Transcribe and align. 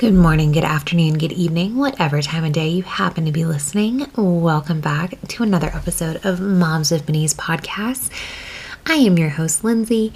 Good 0.00 0.14
morning, 0.14 0.52
good 0.52 0.64
afternoon, 0.64 1.18
good 1.18 1.32
evening, 1.32 1.76
whatever 1.76 2.22
time 2.22 2.42
of 2.42 2.52
day 2.54 2.68
you 2.68 2.82
happen 2.84 3.26
to 3.26 3.32
be 3.32 3.44
listening. 3.44 4.10
Welcome 4.16 4.80
back 4.80 5.20
to 5.28 5.42
another 5.42 5.66
episode 5.74 6.24
of 6.24 6.40
Moms 6.40 6.90
of 6.90 7.02
Minis 7.02 7.34
podcast. 7.34 8.08
I 8.86 8.94
am 8.94 9.18
your 9.18 9.28
host, 9.28 9.62
Lindsey. 9.62 10.14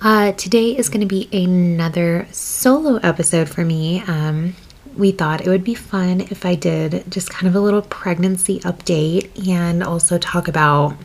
Uh, 0.00 0.32
today 0.32 0.76
is 0.76 0.88
going 0.88 1.02
to 1.02 1.06
be 1.06 1.28
another 1.32 2.26
solo 2.32 2.96
episode 2.96 3.48
for 3.48 3.64
me. 3.64 4.00
Um, 4.08 4.56
we 4.96 5.12
thought 5.12 5.40
it 5.40 5.46
would 5.46 5.62
be 5.62 5.76
fun 5.76 6.22
if 6.22 6.44
I 6.44 6.56
did 6.56 7.04
just 7.08 7.30
kind 7.30 7.46
of 7.46 7.54
a 7.54 7.60
little 7.60 7.82
pregnancy 7.82 8.58
update 8.58 9.48
and 9.48 9.84
also 9.84 10.18
talk 10.18 10.48
about 10.48 10.96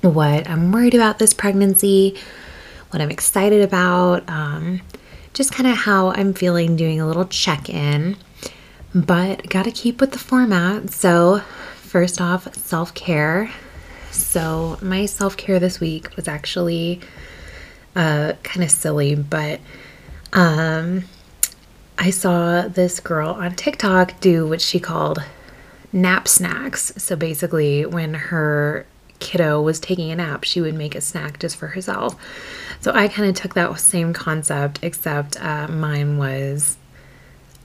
what 0.00 0.48
I'm 0.48 0.72
worried 0.72 0.94
about 0.94 1.18
this 1.18 1.34
pregnancy, 1.34 2.16
what 2.88 3.02
I'm 3.02 3.10
excited 3.10 3.60
about. 3.60 4.26
Um, 4.26 4.80
just 5.36 5.52
kind 5.52 5.68
of 5.68 5.76
how 5.76 6.12
I'm 6.12 6.32
feeling, 6.32 6.76
doing 6.76 6.98
a 6.98 7.06
little 7.06 7.26
check 7.26 7.68
in, 7.68 8.16
but 8.94 9.46
got 9.50 9.66
to 9.66 9.70
keep 9.70 10.00
with 10.00 10.12
the 10.12 10.18
format. 10.18 10.88
So, 10.88 11.40
first 11.76 12.22
off, 12.22 12.54
self 12.54 12.94
care. 12.94 13.50
So, 14.10 14.78
my 14.80 15.04
self 15.04 15.36
care 15.36 15.60
this 15.60 15.78
week 15.78 16.16
was 16.16 16.26
actually 16.26 17.00
uh, 17.94 18.32
kind 18.44 18.64
of 18.64 18.70
silly, 18.70 19.14
but 19.14 19.60
um, 20.32 21.04
I 21.98 22.08
saw 22.08 22.62
this 22.62 22.98
girl 22.98 23.28
on 23.28 23.54
TikTok 23.56 24.18
do 24.20 24.48
what 24.48 24.62
she 24.62 24.80
called 24.80 25.22
nap 25.92 26.28
snacks. 26.28 26.94
So, 26.96 27.14
basically, 27.14 27.84
when 27.84 28.14
her 28.14 28.86
kiddo 29.20 29.60
was 29.60 29.80
taking 29.80 30.10
a 30.10 30.16
nap, 30.16 30.44
she 30.44 30.60
would 30.60 30.74
make 30.74 30.94
a 30.94 31.00
snack 31.00 31.38
just 31.38 31.56
for 31.56 31.68
herself. 31.68 32.16
So 32.80 32.92
I 32.94 33.08
kind 33.08 33.28
of 33.28 33.34
took 33.34 33.54
that 33.54 33.78
same 33.80 34.12
concept, 34.12 34.80
except 34.82 35.42
uh, 35.42 35.68
mine 35.68 36.18
was 36.18 36.76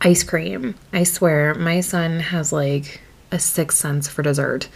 ice 0.01 0.23
cream. 0.23 0.75
I 0.93 1.03
swear, 1.03 1.53
my 1.55 1.81
son 1.81 2.19
has 2.19 2.51
like 2.51 3.01
a 3.31 3.39
sixth 3.39 3.77
sense 3.77 4.07
for 4.07 4.23
dessert. 4.23 4.67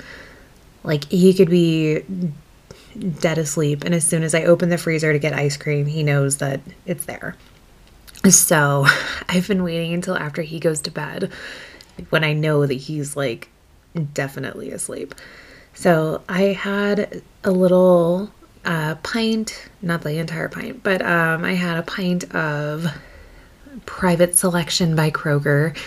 Like 0.84 1.06
he 1.06 1.34
could 1.34 1.50
be 1.50 2.04
dead 3.20 3.38
asleep, 3.38 3.84
and 3.84 3.94
as 3.94 4.06
soon 4.06 4.24
as 4.24 4.36
I 4.36 4.44
open 4.44 4.70
the 4.70 4.78
freezer 4.78 5.12
to 5.12 5.20
get 5.20 5.34
ice 5.34 5.58
cream, 5.58 5.86
he 5.86 6.04
knows 6.04 6.38
that 6.38 6.62
it's 6.86 7.06
there. 7.06 7.36
So 8.30 8.86
I've 9.30 9.48
been 9.48 9.64
waiting 9.64 9.94
until 9.94 10.16
after 10.18 10.42
he 10.42 10.60
goes 10.60 10.82
to 10.82 10.92
bed 10.92 11.32
when 12.10 12.24
I 12.24 12.34
know 12.34 12.66
that 12.66 12.74
he's 12.74 13.16
like 13.16 13.50
definitely 14.14 14.72
asleep. 14.72 15.16
So 15.76 16.24
I 16.28 16.42
had 16.54 17.22
a 17.44 17.52
little 17.52 18.32
uh, 18.64 18.96
pint, 19.04 19.70
not 19.82 20.02
the 20.02 20.18
entire 20.18 20.50
pint, 20.50 20.82
but 20.84 21.02
um, 21.02 21.44
I 21.44 21.54
had 21.54 21.78
a 21.78 21.84
pint 21.84 22.34
of 22.34 22.88
private 23.86 24.36
selection 24.38 24.96
by 24.96 25.12
Kroger 25.12 25.78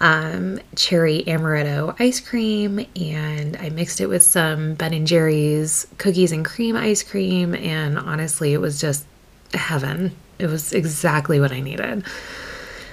um, 0.00 0.58
cherry 0.74 1.22
amaretto 1.26 1.94
ice 2.00 2.18
cream, 2.18 2.84
and 2.96 3.56
I 3.56 3.70
mixed 3.70 4.00
it 4.00 4.08
with 4.08 4.24
some 4.24 4.74
Ben 4.74 4.92
and 4.92 5.06
Jerry's 5.06 5.86
cookies 5.96 6.32
and 6.32 6.44
cream 6.44 6.76
ice 6.76 7.04
cream, 7.04 7.54
and 7.54 7.96
honestly, 7.98 8.52
it 8.52 8.60
was 8.60 8.80
just 8.80 9.06
heaven. 9.54 10.14
It 10.40 10.48
was 10.48 10.72
exactly 10.72 11.38
what 11.38 11.52
I 11.52 11.60
needed. 11.60 12.04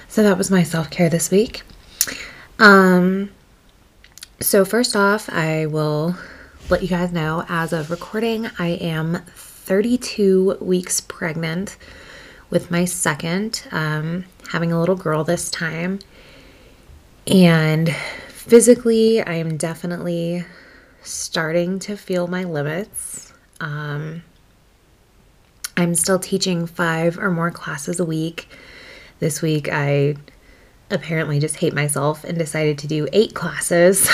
So 0.08 0.22
that 0.22 0.38
was 0.38 0.50
my 0.50 0.62
self 0.62 0.88
care 0.90 1.10
this 1.10 1.30
week. 1.30 1.62
Um, 2.60 3.30
so, 4.40 4.64
first 4.64 4.96
off, 4.96 5.28
I 5.28 5.66
will 5.66 6.16
let 6.70 6.82
you 6.82 6.88
guys 6.88 7.12
know 7.12 7.44
as 7.48 7.72
of 7.72 7.90
recording, 7.90 8.48
I 8.58 8.68
am 8.68 9.22
32 9.34 10.56
weeks 10.60 11.00
pregnant 11.00 11.76
with 12.48 12.70
my 12.70 12.86
second, 12.86 13.62
um, 13.70 14.24
having 14.50 14.72
a 14.72 14.80
little 14.80 14.96
girl 14.96 15.24
this 15.24 15.50
time. 15.50 15.98
And 17.26 17.94
physically, 18.28 19.22
I 19.22 19.34
am 19.34 19.56
definitely 19.56 20.44
starting 21.02 21.78
to 21.80 21.96
feel 21.96 22.26
my 22.26 22.44
limits. 22.44 23.34
Um, 23.60 24.22
I'm 25.76 25.94
still 25.94 26.18
teaching 26.18 26.66
five 26.66 27.18
or 27.18 27.30
more 27.30 27.50
classes 27.50 28.00
a 28.00 28.04
week. 28.04 28.48
This 29.18 29.42
week, 29.42 29.68
I 29.70 30.16
apparently 30.90 31.38
just 31.38 31.56
hate 31.56 31.72
myself 31.72 32.24
and 32.24 32.36
decided 32.38 32.78
to 32.78 32.86
do 32.86 33.08
eight 33.12 33.34
classes. 33.34 34.08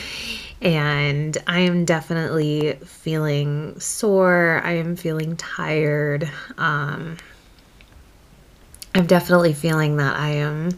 and 0.62 1.36
I 1.46 1.60
am 1.60 1.84
definitely 1.84 2.78
feeling 2.84 3.78
sore. 3.78 4.60
I 4.64 4.72
am 4.72 4.96
feeling 4.96 5.36
tired. 5.36 6.30
Um, 6.56 7.16
I'm 8.94 9.06
definitely 9.06 9.52
feeling 9.52 9.96
that 9.98 10.16
I 10.16 10.30
am, 10.30 10.70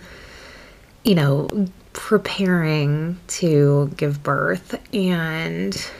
you 1.05 1.15
know, 1.15 1.49
preparing 1.93 3.19
to 3.29 3.91
give 3.97 4.23
birth. 4.23 4.79
And 4.95 5.91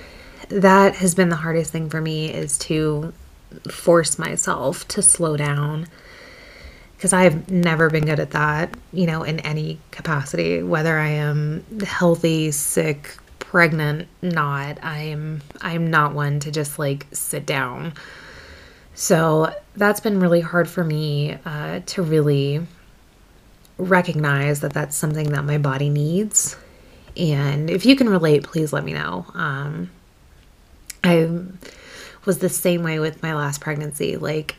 that 0.49 0.97
has 0.97 1.15
been 1.15 1.29
the 1.29 1.37
hardest 1.37 1.73
thing 1.73 1.89
for 1.89 2.01
me 2.01 2.31
is 2.31 2.59
to 2.59 3.13
force 3.71 4.19
myself 4.19 4.87
to 4.89 5.03
slow 5.03 5.37
down 5.37 5.87
because 7.01 7.15
I've 7.15 7.51
never 7.51 7.89
been 7.89 8.05
good 8.05 8.21
at 8.21 8.33
that, 8.33 8.75
you 8.93 9.07
know, 9.07 9.23
in 9.23 9.41
any 9.41 9.79
capacity, 9.91 10.63
whether 10.63 10.99
I 10.99 11.09
am 11.09 11.65
healthy, 11.83 12.51
sick, 12.51 13.17
pregnant, 13.39 14.07
not. 14.21 14.77
I'm 14.85 15.41
I'm 15.63 15.89
not 15.89 16.13
one 16.15 16.41
to 16.41 16.51
just 16.51 16.79
like 16.79 17.07
sit 17.11 17.47
down. 17.47 17.95
So 18.95 19.51
that's 19.77 20.01
been 20.01 20.21
really 20.21 20.43
hard 20.43 20.69
for 20.69 20.85
me 20.85 21.39
uh, 21.47 21.81
to 21.87 22.03
really 22.03 22.67
recognize 23.79 24.61
that 24.61 24.75
that's 24.75 24.95
something 24.95 25.31
that 25.31 25.47
my 25.47 25.57
body 25.57 25.89
needs. 25.89 26.55
And 27.17 27.71
if 27.71 27.87
you 27.87 27.97
can 27.97 28.11
relate, 28.11 28.43
please 28.43 28.75
let 28.75 28.85
me 28.85 28.93
know. 28.93 29.25
Um, 29.33 29.91
I 31.03 31.31
was 32.27 32.41
the 32.41 32.51
same 32.51 32.83
way 32.83 32.99
with 32.99 33.23
my 33.23 33.35
last 33.35 33.63
pregnancy. 33.63 34.19
Like, 34.19 34.57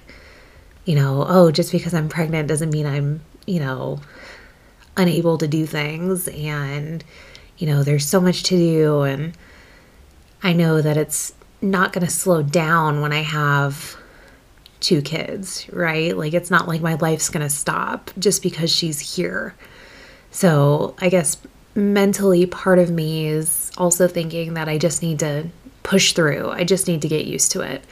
you 0.85 0.95
know, 0.95 1.25
oh, 1.27 1.51
just 1.51 1.71
because 1.71 1.93
I'm 1.93 2.09
pregnant 2.09 2.47
doesn't 2.47 2.71
mean 2.71 2.85
I'm, 2.85 3.21
you 3.45 3.59
know, 3.59 3.99
unable 4.97 5.37
to 5.37 5.47
do 5.47 5.65
things. 5.65 6.27
And, 6.27 7.03
you 7.57 7.67
know, 7.67 7.83
there's 7.83 8.05
so 8.05 8.19
much 8.19 8.43
to 8.43 8.57
do. 8.57 9.01
And 9.01 9.37
I 10.43 10.53
know 10.53 10.81
that 10.81 10.97
it's 10.97 11.33
not 11.61 11.93
going 11.93 12.05
to 12.05 12.11
slow 12.11 12.41
down 12.41 13.01
when 13.01 13.13
I 13.13 13.21
have 13.21 13.95
two 14.79 15.01
kids, 15.01 15.67
right? 15.71 16.17
Like, 16.17 16.33
it's 16.33 16.49
not 16.49 16.67
like 16.67 16.81
my 16.81 16.95
life's 16.95 17.29
going 17.29 17.45
to 17.45 17.49
stop 17.49 18.11
just 18.17 18.41
because 18.41 18.71
she's 18.71 19.15
here. 19.15 19.55
So 20.31 20.95
I 20.97 21.09
guess 21.09 21.37
mentally, 21.75 22.45
part 22.45 22.79
of 22.79 22.89
me 22.89 23.27
is 23.27 23.71
also 23.77 24.07
thinking 24.07 24.55
that 24.55 24.67
I 24.67 24.77
just 24.77 25.03
need 25.03 25.19
to 25.19 25.47
push 25.83 26.13
through, 26.13 26.49
I 26.49 26.63
just 26.63 26.87
need 26.87 27.01
to 27.03 27.07
get 27.07 27.25
used 27.25 27.51
to 27.51 27.61
it. 27.61 27.83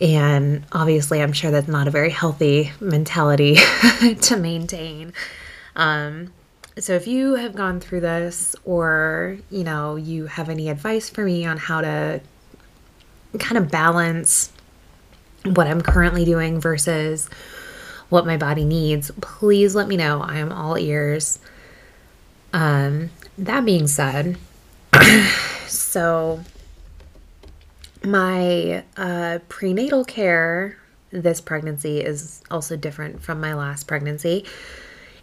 And 0.00 0.64
obviously, 0.72 1.22
I'm 1.22 1.32
sure 1.32 1.50
that's 1.50 1.68
not 1.68 1.88
a 1.88 1.90
very 1.90 2.10
healthy 2.10 2.72
mentality 2.80 3.56
to 4.22 4.36
maintain. 4.36 5.12
Um, 5.74 6.32
so 6.78 6.92
if 6.94 7.06
you 7.06 7.34
have 7.36 7.54
gone 7.54 7.80
through 7.80 8.00
this 8.00 8.54
or, 8.64 9.38
you 9.50 9.64
know, 9.64 9.96
you 9.96 10.26
have 10.26 10.50
any 10.50 10.68
advice 10.68 11.08
for 11.08 11.24
me 11.24 11.46
on 11.46 11.56
how 11.56 11.80
to 11.80 12.20
kind 13.38 13.56
of 13.56 13.70
balance 13.70 14.52
what 15.44 15.66
I'm 15.66 15.80
currently 15.80 16.24
doing 16.24 16.60
versus 16.60 17.28
what 18.08 18.26
my 18.26 18.36
body 18.36 18.64
needs, 18.64 19.10
please 19.20 19.74
let 19.74 19.88
me 19.88 19.96
know. 19.96 20.20
I 20.20 20.38
am 20.38 20.52
all 20.52 20.78
ears. 20.78 21.38
Um, 22.52 23.10
that 23.38 23.64
being 23.64 23.86
said, 23.86 24.36
so 25.66 26.40
my 28.06 28.84
uh, 28.96 29.40
prenatal 29.48 30.04
care 30.04 30.78
this 31.10 31.40
pregnancy 31.40 32.00
is 32.00 32.42
also 32.50 32.76
different 32.76 33.22
from 33.22 33.40
my 33.40 33.54
last 33.54 33.86
pregnancy. 33.86 34.44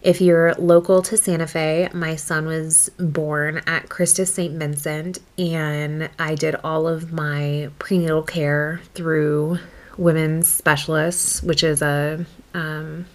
If 0.01 0.19
you're 0.19 0.53
local 0.55 1.01
to 1.03 1.15
Santa 1.15 1.47
Fe, 1.47 1.89
my 1.94 2.15
son 2.18 2.45
was 2.45 2.89
born 3.00 3.62
at 3.68 3.88
Christus 3.89 4.33
St. 4.33 4.53
Vincent, 4.53 5.19
and 5.38 6.09
I 6.19 6.35
did 6.35 6.56
all 6.63 6.88
of 6.88 7.13
my 7.13 7.69
prenatal 7.80 8.21
care 8.21 8.81
through 8.95 9.59
Women's 9.97 10.47
Specialists, 10.50 11.41
which 11.41 11.63
is 11.63 11.81
a 11.81 12.25
um, 12.53 13.06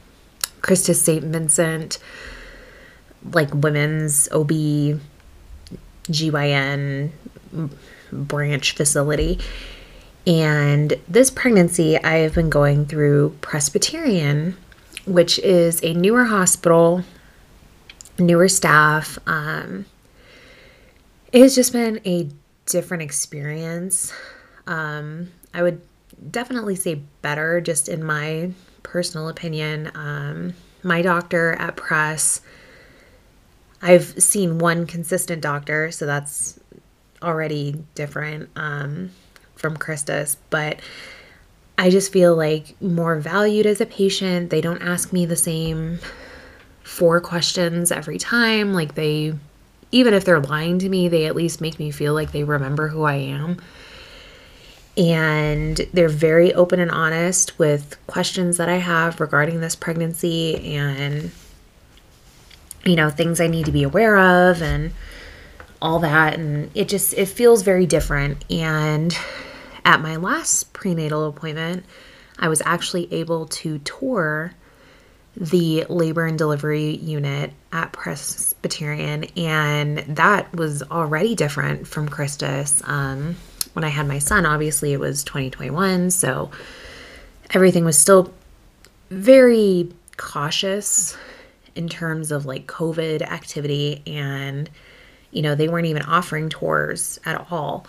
Christus 0.62 1.02
St. 1.02 1.24
Vincent, 1.24 1.98
like 3.32 3.52
women's 3.52 4.30
OB, 4.32 4.50
GYN 6.10 7.10
branch 8.12 8.74
facility. 8.74 9.38
And 10.26 10.94
this 11.08 11.30
pregnancy, 11.30 11.96
I 12.02 12.18
have 12.18 12.34
been 12.34 12.50
going 12.50 12.86
through 12.86 13.36
Presbyterian 13.40 14.56
which 15.08 15.38
is 15.38 15.82
a 15.82 15.94
newer 15.94 16.24
hospital, 16.24 17.02
newer 18.18 18.48
staff. 18.48 19.18
Um, 19.26 19.86
it 21.32 21.42
has 21.42 21.54
just 21.54 21.72
been 21.72 22.00
a 22.04 22.28
different 22.66 23.02
experience. 23.02 24.12
Um, 24.66 25.30
I 25.54 25.62
would 25.62 25.80
definitely 26.30 26.76
say 26.76 27.02
better, 27.22 27.60
just 27.60 27.88
in 27.88 28.04
my 28.04 28.52
personal 28.82 29.28
opinion. 29.28 29.90
Um, 29.94 30.54
my 30.82 31.02
doctor 31.02 31.52
at 31.54 31.76
Press, 31.76 32.40
I've 33.80 34.22
seen 34.22 34.58
one 34.58 34.86
consistent 34.86 35.40
doctor, 35.40 35.90
so 35.90 36.06
that's 36.06 36.57
already 37.22 37.82
different 37.94 38.50
um, 38.56 39.10
from 39.54 39.76
Christus, 39.76 40.36
but 40.50 40.80
I 41.78 41.90
just 41.90 42.12
feel 42.12 42.34
like 42.34 42.80
more 42.82 43.16
valued 43.16 43.64
as 43.64 43.80
a 43.80 43.86
patient. 43.86 44.50
They 44.50 44.60
don't 44.60 44.82
ask 44.82 45.12
me 45.12 45.26
the 45.26 45.36
same 45.36 46.00
four 46.82 47.20
questions 47.20 47.92
every 47.92 48.18
time. 48.18 48.74
Like 48.74 48.96
they, 48.96 49.34
even 49.92 50.12
if 50.12 50.24
they're 50.24 50.40
lying 50.40 50.80
to 50.80 50.88
me, 50.88 51.08
they 51.08 51.26
at 51.26 51.36
least 51.36 51.60
make 51.60 51.78
me 51.78 51.92
feel 51.92 52.14
like 52.14 52.32
they 52.32 52.42
remember 52.42 52.88
who 52.88 53.04
I 53.04 53.14
am. 53.14 53.62
And 54.96 55.76
they're 55.92 56.08
very 56.08 56.52
open 56.54 56.80
and 56.80 56.90
honest 56.90 57.56
with 57.60 57.96
questions 58.08 58.56
that 58.56 58.68
I 58.68 58.78
have 58.78 59.20
regarding 59.20 59.60
this 59.60 59.76
pregnancy 59.76 60.74
and, 60.74 61.30
you 62.84 62.96
know, 62.96 63.08
things 63.08 63.40
I 63.40 63.46
need 63.46 63.66
to 63.66 63.72
be 63.72 63.84
aware 63.84 64.18
of 64.18 64.60
and 64.60 64.92
all 65.80 66.00
that. 66.00 66.38
And 66.38 66.70
it 66.74 66.88
just, 66.88 67.14
it 67.14 67.26
feels 67.26 67.62
very 67.62 67.86
different. 67.86 68.44
And 68.50 69.16
at 69.84 70.00
my 70.00 70.16
last 70.16 70.72
prenatal 70.72 71.26
appointment, 71.26 71.84
I 72.38 72.48
was 72.48 72.62
actually 72.64 73.12
able 73.12 73.46
to 73.46 73.78
tour 73.78 74.54
the 75.36 75.84
labor 75.88 76.26
and 76.26 76.36
delivery 76.36 76.96
unit 76.96 77.52
at 77.72 77.92
Presbyterian, 77.92 79.24
and 79.36 79.98
that 79.98 80.52
was 80.54 80.82
already 80.82 81.34
different 81.34 81.86
from 81.86 82.08
Christus. 82.08 82.82
Um, 82.84 83.36
when 83.74 83.84
I 83.84 83.88
had 83.88 84.08
my 84.08 84.18
son, 84.18 84.46
obviously 84.46 84.92
it 84.92 85.00
was 85.00 85.22
2021, 85.24 86.10
so 86.10 86.50
everything 87.50 87.84
was 87.84 87.96
still 87.96 88.32
very 89.10 89.92
cautious 90.16 91.16
in 91.76 91.88
terms 91.88 92.32
of 92.32 92.44
like 92.44 92.66
COVID 92.66 93.22
activity, 93.22 94.02
and 94.06 94.68
you 95.30 95.42
know, 95.42 95.54
they 95.54 95.68
weren't 95.68 95.86
even 95.86 96.02
offering 96.02 96.48
tours 96.48 97.18
at 97.24 97.46
all. 97.50 97.86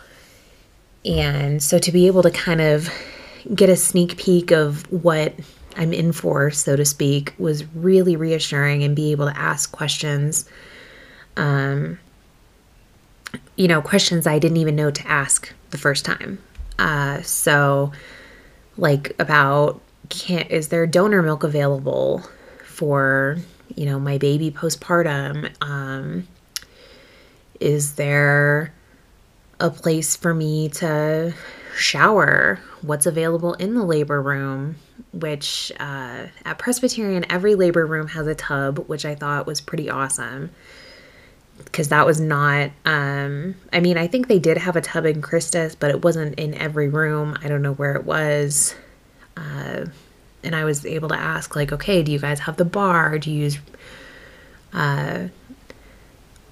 And 1.06 1.64
so 1.64 1.80
to 1.80 1.92
be 1.92 2.08
able 2.08 2.24
to 2.24 2.32
kind 2.32 2.62
of 2.62 2.90
get 3.56 3.70
a 3.70 3.76
sneak 3.76 4.18
peek 4.18 4.52
of 4.52 4.92
what 4.92 5.34
I'm 5.78 5.94
in 5.94 6.12
for, 6.12 6.52
so 6.52 6.76
to 6.76 6.84
speak, 6.84 7.34
was 7.38 7.66
really 7.76 8.16
reassuring 8.16 8.84
and 8.84 8.96
be 8.96 9.12
able 9.12 9.28
to 9.28 9.38
ask 9.38 9.72
questions. 9.72 10.46
Um, 11.38 12.00
you 13.56 13.68
know, 13.68 13.82
questions 13.82 14.28
I 14.28 14.40
didn't 14.40 14.58
even 14.58 14.76
know 14.76 14.92
to 14.92 15.08
ask 15.08 15.54
the 15.70 15.78
first 15.78 16.04
time. 16.04 16.42
Uh, 16.78 17.22
so, 17.22 17.92
like 18.78 19.14
about 19.20 19.82
can 20.10 20.42
is 20.48 20.70
there 20.70 20.88
donor 20.88 21.22
milk 21.22 21.44
available 21.44 22.24
for 22.64 23.38
you 23.76 23.86
know 23.86 24.00
my 24.00 24.18
baby 24.18 24.50
postpartum? 24.50 25.52
Um, 25.62 26.28
is 27.60 27.96
there 27.96 28.74
a 29.60 29.70
place 29.70 30.16
for 30.16 30.34
me 30.34 30.70
to 30.70 31.34
shower? 31.76 32.60
What's 32.82 33.06
available 33.06 33.54
in 33.56 33.74
the 33.76 33.84
labor 33.84 34.22
room? 34.22 34.78
Which 35.12 35.72
uh, 35.80 36.28
at 36.46 36.58
Presbyterian, 36.58 37.26
every 37.30 37.56
labor 37.56 37.86
room 37.86 38.08
has 38.10 38.28
a 38.28 38.36
tub, 38.36 38.80
which 38.88 39.06
I 39.06 39.16
thought 39.16 39.48
was 39.48 39.62
pretty 39.62 39.90
awesome 39.90 40.52
because 41.66 41.90
that 41.90 42.06
was 42.06 42.20
not 42.20 42.72
um 42.86 43.56
i 43.74 43.80
mean 43.80 43.98
i 43.98 44.08
think 44.08 44.28
they 44.28 44.40
did 44.40 44.58
have 44.58 44.76
a 44.76 44.82
tub 44.82 45.06
in 45.06 45.22
christus 45.22 45.76
but 45.76 45.90
it 45.92 46.04
wasn't 46.04 46.38
in 46.40 46.54
every 46.56 46.88
room 46.88 47.38
i 47.44 47.48
don't 47.48 47.62
know 47.62 47.74
where 47.74 47.96
it 47.96 48.06
was 48.06 48.76
uh, 49.38 49.86
and 50.44 50.56
i 50.56 50.64
was 50.64 50.86
able 50.86 51.10
to 51.10 51.18
ask 51.18 51.56
like 51.56 51.72
okay 51.72 52.02
do 52.02 52.12
you 52.12 52.20
guys 52.20 52.40
have 52.40 52.58
the 52.58 52.66
bar 52.66 53.20
do 53.20 53.32
you 53.32 53.44
use 53.44 53.60
uh, 54.74 55.28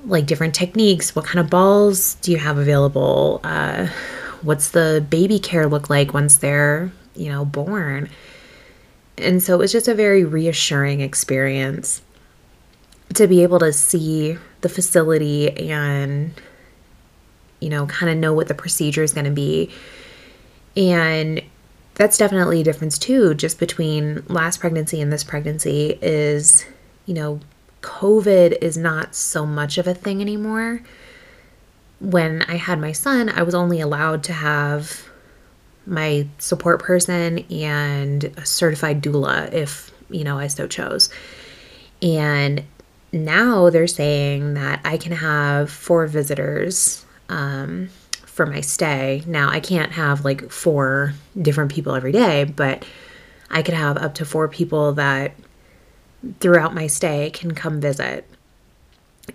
like 0.07 0.25
different 0.25 0.56
techniques. 0.56 1.15
What 1.15 1.25
kind 1.25 1.39
of 1.39 1.50
balls 1.50 2.15
do 2.15 2.31
you 2.31 2.38
have 2.38 2.57
available? 2.57 3.42
Uh, 3.44 3.88
what's 4.42 4.71
the 4.71 5.06
baby 5.09 5.39
care 5.39 5.68
look 5.68 5.89
like 5.89 6.13
once 6.13 6.38
they're 6.38 6.92
you 7.15 7.30
know 7.30 7.45
born? 7.45 8.09
And 9.18 9.42
so 9.42 9.56
it 9.56 9.57
was 9.57 9.71
just 9.71 9.88
a 9.88 9.95
very 9.95 10.24
reassuring 10.24 11.01
experience 11.01 12.01
to 13.15 13.27
be 13.27 13.44
able 13.44 13.59
to 13.59 13.74
see 13.74 14.38
the 14.62 14.69
facility 14.69 15.71
and 15.71 16.31
you 17.60 17.69
know 17.69 17.86
kind 17.88 18.12
of 18.12 18.18
know 18.18 18.33
what 18.33 18.48
the 18.48 18.53
procedure 18.53 19.03
is 19.03 19.13
going 19.13 19.25
to 19.25 19.31
be. 19.31 19.69
And 20.75 21.42
that's 21.95 22.18
definitely 22.18 22.62
a 22.62 22.63
difference 22.63 22.98
too 22.98 23.33
just 23.33 23.60
between 23.60 24.24
last 24.27 24.60
pregnancy 24.60 25.01
and 25.01 25.12
this 25.12 25.24
pregnancy 25.24 25.98
is 26.01 26.65
you 27.07 27.13
know 27.13 27.39
covid 27.88 28.57
is 28.62 28.78
not 28.78 29.16
so 29.16 29.45
much 29.45 29.78
of 29.78 29.88
a 29.88 29.94
thing 29.94 30.22
anymore 30.22 30.81
when 32.00 32.44
i 32.44 32.56
had 32.56 32.80
my 32.80 32.92
son 32.92 33.30
i 33.30 33.42
was 33.42 33.56
only 33.56 33.80
allowed 33.80 34.24
to 34.24 34.34
have 34.34 35.07
my 35.86 36.28
support 36.38 36.81
person 36.81 37.39
and 37.51 38.25
a 38.38 38.45
certified 38.45 39.01
doula 39.01 39.51
if 39.54 39.92
you 40.10 40.24
know 40.24 40.38
i 40.38 40.48
so 40.48 40.68
chose 40.68 41.10
and 42.01 42.63
now 43.12 43.69
they're 43.69 43.88
saying 43.88 44.56
that 44.56 44.81
I 44.84 44.98
can 44.98 45.13
have 45.13 45.72
four 45.72 46.07
visitors 46.07 47.06
um, 47.30 47.89
for 48.12 48.45
my 48.45 48.62
stay. 48.62 49.24
Now, 49.25 49.50
I 49.50 49.60
can't 49.60 49.92
have 49.94 50.25
like 50.25 50.51
four 50.51 51.13
different 51.42 51.72
people 51.72 51.95
every 51.95 52.12
day, 52.12 52.44
but 52.44 52.86
I 53.50 53.62
could 53.62 53.74
have 53.74 53.98
up 53.98 54.16
to 54.16 54.25
four 54.25 54.48
people 54.48 54.94
that 54.94 55.34
throughout 56.39 56.73
my 56.73 56.87
stay 56.87 57.29
can 57.31 57.53
come 57.53 57.79
visit. 57.79 58.29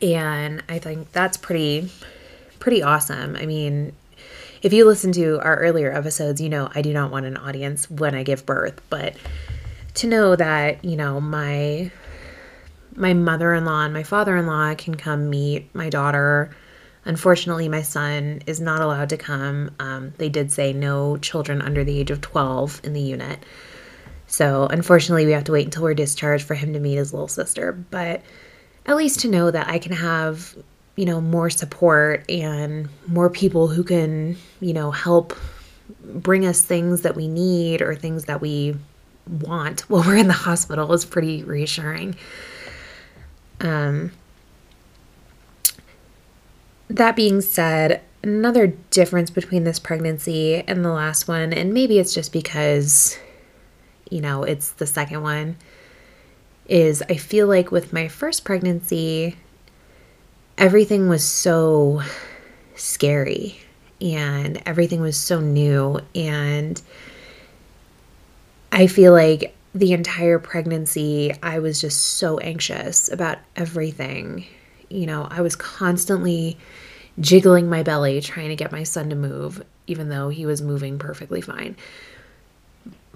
And 0.01 0.63
I 0.69 0.79
think 0.79 1.13
that's 1.13 1.37
pretty 1.37 1.91
pretty 2.59 2.83
awesome. 2.83 3.37
I 3.37 3.47
mean, 3.47 3.93
if 4.63 4.73
you 4.73 4.87
listen 4.87 5.11
to 5.13 5.41
our 5.41 5.57
earlier 5.57 5.93
episodes, 5.93 6.41
you 6.41 6.49
know 6.49 6.71
I 6.75 6.83
do 6.83 6.93
not 6.93 7.11
want 7.11 7.27
an 7.27 7.37
audience 7.37 7.91
when 7.91 8.15
I 8.15 8.23
give 8.23 8.47
birth, 8.47 8.81
but 8.89 9.17
to 9.95 10.07
know 10.07 10.37
that, 10.37 10.85
you 10.85 10.97
know, 10.97 11.21
my 11.21 11.91
my 12.95 13.15
mother 13.15 13.55
in 13.55 13.65
law 13.65 13.85
and 13.85 13.93
my 13.93 14.03
father 14.03 14.37
in 14.37 14.47
law 14.47 14.75
can 14.75 14.95
come 14.95 15.31
meet 15.31 15.75
my 15.75 15.89
daughter. 15.89 16.55
Unfortunately, 17.05 17.69
my 17.69 17.83
son 17.83 18.43
is 18.47 18.61
not 18.61 18.81
allowed 18.81 19.09
to 19.09 19.17
come. 19.17 19.71
Um, 19.81 20.13
they 20.19 20.29
did 20.29 20.53
say 20.53 20.73
no 20.73 21.17
children 21.17 21.61
under 21.61 21.83
the 21.83 21.99
age 21.99 22.11
of 22.11 22.21
12 22.21 22.83
in 22.85 22.93
the 22.93 23.01
unit. 23.01 23.45
So, 24.33 24.67
unfortunately, 24.71 25.27
we 25.27 25.33
have 25.33 25.45
to 25.45 25.53
wait 25.53 25.67
until 25.67 25.83
we're 25.83 25.93
discharged 25.93 26.47
for 26.47 26.55
him 26.55 26.73
to 26.73 26.81
meet 26.81 26.97
his 26.97 27.13
little 27.13 27.29
sister. 27.29 27.73
But 27.73 28.23
at 28.87 28.97
least 28.97 29.21
to 29.21 29.29
know 29.29 29.51
that 29.51 29.69
I 29.69 29.79
can 29.79 29.93
have, 29.93 30.57
you 30.97 31.05
know, 31.05 31.21
more 31.21 31.51
support 31.51 32.25
and 32.31 32.89
more 33.07 33.29
people 33.29 33.69
who 33.69 33.85
can, 33.85 34.39
you 34.61 34.73
know, 34.73 34.91
help 34.91 35.37
bring 36.03 36.47
us 36.47 36.63
things 36.63 37.03
that 37.03 37.15
we 37.15 37.29
need 37.29 37.83
or 37.83 37.95
things 37.95 38.25
that 38.25 38.41
we 38.41 38.75
want 39.29 39.81
while 39.91 40.03
we're 40.03 40.17
in 40.17 40.29
the 40.29 40.33
hospital 40.33 40.91
is 40.95 41.05
pretty 41.05 41.45
reassuring. 41.45 42.17
Um, 43.61 44.13
that 46.89 47.17
being 47.17 47.43
said, 47.43 48.01
another 48.23 48.69
difference 48.91 49.29
between 49.29 49.65
this 49.65 49.79
pregnancy 49.79 50.65
and 50.67 50.83
the 50.83 50.91
last 50.91 51.29
one, 51.29 51.53
and 51.53 51.75
maybe 51.75 51.99
it's 51.99 52.15
just 52.15 52.33
because, 52.33 53.19
you 54.13 54.21
know, 54.21 54.43
it's 54.43 54.73
the 54.73 54.87
second 54.87 55.23
one, 55.23 55.57
is 56.69 57.03
I 57.09 57.17
feel 57.17 57.47
like 57.47 57.71
with 57.71 57.95
my 57.95 58.09
first 58.09 58.45
pregnancy, 58.45 59.37
everything 60.59 61.09
was 61.09 61.25
so 61.25 62.03
scary 62.77 63.59
and 64.03 64.63
everything 64.67 65.01
was 65.01 65.17
so 65.17 65.41
new. 65.41 65.99
And 66.15 66.81
I 68.71 68.87
feel 68.87 69.13
like 69.13 69.57
the 69.75 69.95
entire 69.95 70.39
pregnancy, 70.39 71.33
I 71.43 71.59
was 71.61 71.81
just 71.81 71.99
so 72.19 72.39
anxious 72.39 73.11
about 73.11 73.39
everything. 73.57 74.45
You 74.91 75.07
know, 75.07 75.27
I 75.31 75.41
was 75.41 75.57
constantly 75.57 76.59
jiggling 77.19 77.71
my 77.71 77.83
belly 77.83 78.21
trying 78.21 78.51
to 78.51 78.57
get 78.57 78.73
my 78.73 78.83
son 78.83 79.09
to 79.09 79.17
move, 79.17 79.65
even 79.87 80.11
though 80.11 80.29
he 80.29 80.45
was 80.45 80.61
moving 80.61 80.99
perfectly 80.99 81.41
fine. 81.41 81.77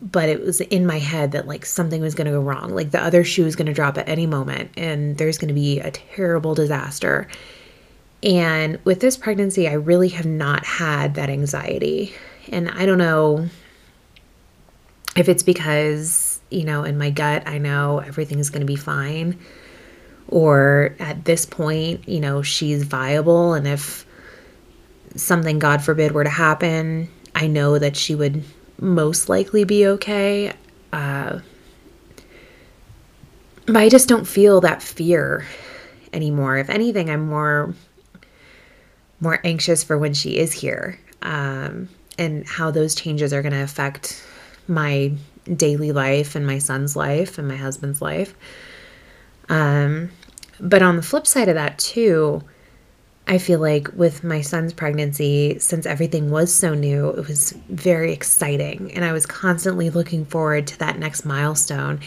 But 0.01 0.29
it 0.29 0.43
was 0.43 0.61
in 0.61 0.87
my 0.87 0.99
head 0.99 1.33
that 1.33 1.47
like 1.47 1.65
something 1.65 2.03
was 2.03 2.15
going 2.15 2.27
to 2.27 2.33
go 2.33 2.41
wrong. 2.41 2.75
Like 2.75 2.91
the 2.91 3.03
other 3.03 3.25
shoe 3.25 3.47
is 3.47 3.57
going 3.57 3.67
to 3.67 3.73
drop 3.73 3.97
at 3.97 4.09
any 4.09 4.27
moment 4.27 4.71
and 4.77 5.17
there's 5.17 5.39
going 5.39 5.49
to 5.49 5.55
be 5.55 5.81
a 5.81 5.91
terrible 5.91 6.55
disaster. 6.55 7.29
And 8.23 8.79
with 8.85 9.01
this 9.01 9.17
pregnancy, 9.17 9.69
I 9.69 9.75
really 9.75 10.09
have 10.09 10.27
not 10.27 10.67
had 10.67 11.15
that 11.15 11.31
anxiety. 11.31 12.13
And 12.53 12.71
I 12.71 12.85
don't 12.85 12.99
know 12.99 13.49
if 15.17 15.29
it's 15.31 15.43
because 15.43 16.37
you 16.51 16.65
know, 16.65 16.85
in 16.85 16.99
my 16.99 17.11
gut, 17.11 17.47
I 17.47 17.59
know 17.59 17.99
everything's 17.99 18.51
going 18.51 18.61
to 18.61 18.67
be 18.67 18.77
fine. 18.77 19.39
Or 20.29 20.95
at 20.99 21.25
this 21.25 21.47
point, 21.47 22.09
you 22.09 22.21
know, 22.21 22.43
she's 22.43 22.83
viable. 22.83 23.55
And 23.55 23.67
if 23.67 24.07
something, 25.15 25.59
God 25.59 25.83
forbid, 25.83 26.13
were 26.13 26.25
to 26.25 26.31
happen, 26.31 27.09
I 27.35 27.47
know 27.47 27.79
that 27.79 27.97
she 27.97 28.15
would 28.15 28.43
most 28.81 29.29
likely 29.29 29.65
be 29.65 29.87
okay. 29.87 30.53
Uh, 30.93 31.41
but 33.67 33.77
I 33.77 33.89
just 33.89 34.09
don't 34.09 34.27
feel 34.27 34.61
that 34.61 34.83
fear 34.83 35.47
anymore. 36.13 36.57
If 36.57 36.71
anything, 36.71 37.11
I'm 37.11 37.27
more 37.27 37.75
more 39.21 39.41
anxious 39.45 39.83
for 39.83 39.97
when 39.97 40.13
she 40.13 40.37
is 40.37 40.53
here 40.53 41.01
um, 41.23 41.89
and 42.19 42.47
how 42.47 42.71
those 42.71 42.95
changes 42.95 43.33
are 43.33 43.41
going 43.41 43.55
to 43.55 43.63
affect 43.63 44.23
my 44.69 45.11
daily 45.55 45.91
life 45.93 46.35
and 46.35 46.47
my 46.47 46.59
son's 46.59 46.97
life 46.97 47.39
and 47.39 47.49
my 47.49 47.57
husband's 47.57 48.03
life. 48.03 48.35
Um, 49.49 50.11
but 50.61 50.83
on 50.83 50.97
the 50.97 51.03
flip 51.03 51.27
side 51.27 51.49
of 51.49 51.55
that, 51.55 51.79
too, 51.79 52.43
I 53.29 53.39
feel 53.39 53.59
like 53.59 53.89
with 53.95 54.23
my 54.23 54.41
son's 54.41 54.73
pregnancy, 54.73 55.59
since 55.59 55.85
everything 55.85 56.31
was 56.31 56.55
so 56.55 56.75
new, 56.75 57.11
it 57.11 57.27
was 57.27 57.53
very 57.69 58.13
exciting. 58.13 58.93
And 58.95 59.05
I 59.05 59.13
was 59.13 59.27
constantly 59.27 59.91
looking 59.91 60.25
forward 60.25 60.69
to 60.69 60.79
that 60.79 60.99
next 60.99 61.25
milestone. 61.25 62.01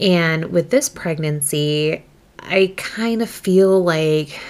And 0.00 0.46
with 0.46 0.70
this 0.70 0.88
pregnancy, 0.88 2.04
I 2.40 2.74
kind 2.76 3.22
of 3.22 3.30
feel 3.30 3.82
like 3.82 4.40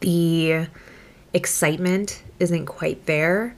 the 0.00 0.68
excitement 1.32 2.22
isn't 2.38 2.66
quite 2.66 3.06
there. 3.06 3.56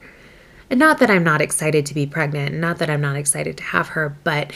And 0.70 0.78
not 0.78 0.98
that 1.00 1.10
I'm 1.10 1.24
not 1.24 1.42
excited 1.42 1.84
to 1.86 1.94
be 1.94 2.06
pregnant, 2.06 2.54
not 2.54 2.78
that 2.78 2.88
I'm 2.88 3.02
not 3.02 3.16
excited 3.16 3.58
to 3.58 3.64
have 3.64 3.88
her, 3.88 4.16
but 4.24 4.52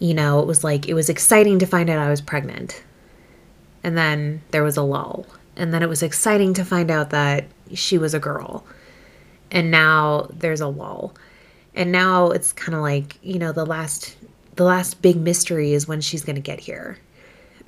you 0.00 0.14
know, 0.14 0.40
it 0.40 0.46
was 0.46 0.64
like 0.64 0.88
it 0.88 0.94
was 0.94 1.08
exciting 1.08 1.58
to 1.60 1.66
find 1.66 1.88
out 1.88 1.98
I 1.98 2.10
was 2.10 2.20
pregnant. 2.20 2.82
And 3.82 3.96
then 3.96 4.42
there 4.50 4.62
was 4.62 4.76
a 4.76 4.82
lull. 4.82 5.26
And 5.56 5.72
then 5.72 5.82
it 5.82 5.88
was 5.88 6.02
exciting 6.02 6.54
to 6.54 6.64
find 6.64 6.90
out 6.90 7.10
that 7.10 7.46
she 7.74 7.98
was 7.98 8.14
a 8.14 8.18
girl. 8.18 8.64
And 9.50 9.70
now 9.70 10.28
there's 10.32 10.60
a 10.60 10.68
lull. 10.68 11.14
And 11.74 11.92
now 11.92 12.30
it's 12.30 12.52
kind 12.52 12.74
of 12.74 12.82
like, 12.82 13.18
you 13.22 13.38
know, 13.38 13.52
the 13.52 13.66
last 13.66 14.16
the 14.56 14.64
last 14.64 15.00
big 15.02 15.16
mystery 15.16 15.72
is 15.72 15.86
when 15.86 16.00
she's 16.00 16.24
going 16.24 16.34
to 16.34 16.42
get 16.42 16.58
here 16.58 16.98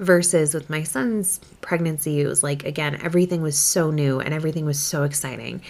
versus 0.00 0.54
with 0.54 0.68
my 0.68 0.82
son's 0.82 1.38
pregnancy, 1.60 2.20
it 2.20 2.26
was 2.26 2.42
like, 2.42 2.64
again, 2.64 2.98
everything 3.00 3.42
was 3.42 3.56
so 3.56 3.90
new 3.90 4.18
and 4.18 4.34
everything 4.34 4.64
was 4.64 4.80
so 4.80 5.04
exciting. 5.04 5.62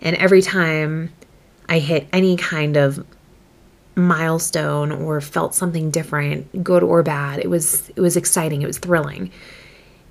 And 0.00 0.14
every 0.16 0.42
time 0.42 1.12
I 1.68 1.78
hit 1.78 2.06
any 2.12 2.36
kind 2.36 2.76
of 2.76 3.04
milestone 3.96 4.92
or 4.92 5.20
felt 5.20 5.54
something 5.54 5.90
different, 5.90 6.64
good 6.64 6.82
or 6.82 7.02
bad, 7.02 7.40
it 7.40 7.50
was 7.50 7.88
it 7.90 8.00
was 8.00 8.16
exciting, 8.16 8.62
it 8.62 8.66
was 8.66 8.78
thrilling. 8.78 9.30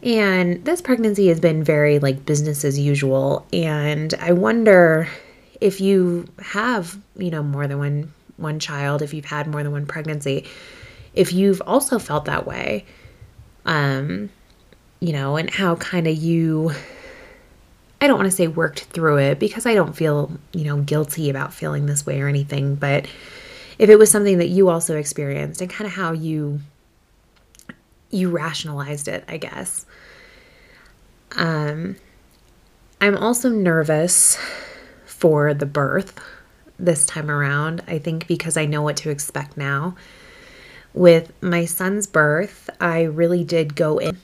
And 0.02 0.64
this 0.64 0.82
pregnancy 0.82 1.28
has 1.28 1.40
been 1.40 1.64
very 1.64 2.00
like 2.00 2.26
business 2.26 2.64
as 2.64 2.80
usual 2.80 3.46
and 3.52 4.14
I 4.16 4.32
wonder 4.32 5.10
if 5.60 5.82
you 5.82 6.26
have, 6.40 6.98
you 7.18 7.30
know, 7.32 7.44
more 7.44 7.68
than 7.68 7.80
one 7.80 8.14
one 8.38 8.60
child, 8.60 9.02
if 9.02 9.14
you've 9.14 9.26
had 9.26 9.48
more 9.48 9.62
than 9.64 9.74
one 9.74 9.86
pregnancy, 9.86 10.46
if 11.14 11.34
you've 11.34 11.62
also 11.66 12.00
felt 12.00 12.26
that 12.26 12.48
way 12.48 12.86
um, 13.66 14.30
you 15.00 15.14
know, 15.14 15.38
and 15.38 15.50
how 15.50 15.76
kind 15.76 16.08
of 16.08 16.16
you, 16.16 16.72
I 18.02 18.08
don't 18.08 18.18
want 18.18 18.30
to 18.30 18.36
say 18.36 18.48
worked 18.48 18.82
through 18.86 19.18
it 19.18 19.40
because 19.40 19.66
I 19.66 19.74
don't 19.74 19.96
feel, 19.96 20.32
you 20.54 20.66
know, 20.66 20.82
guilty 20.82 21.30
about 21.30 21.54
feeling 21.54 21.86
this 21.86 22.06
way 22.06 22.22
or 22.22 22.28
anything, 22.28 22.76
but 22.76 23.06
if 23.80 23.90
it 23.90 23.98
was 23.98 24.12
something 24.12 24.38
that 24.38 24.50
you 24.50 24.70
also 24.70 24.96
experienced 24.96 25.62
and 25.62 25.70
kind 25.70 25.88
of 25.88 25.94
how 25.94 26.12
you 26.12 26.60
you 28.12 28.30
rationalized 28.30 29.08
it, 29.08 29.24
I 29.28 29.38
guess. 29.38 29.86
Um 31.36 31.96
I'm 33.02 33.18
also 33.18 33.50
nervous 33.50 34.38
for 35.06 35.54
the 35.54 35.66
birth 35.66 36.20
this 36.78 37.06
time 37.06 37.32
around. 37.32 37.82
I 37.88 37.98
think 37.98 38.28
because 38.28 38.58
I 38.58 38.66
know 38.66 38.82
what 38.82 38.98
to 38.98 39.10
expect 39.10 39.58
now 39.58 39.96
with 40.94 41.32
my 41.42 41.66
son's 41.66 42.08
birth, 42.08 42.70
I 42.82 43.04
really 43.04 43.44
did 43.44 43.76
go 43.76 44.00
in 44.00 44.18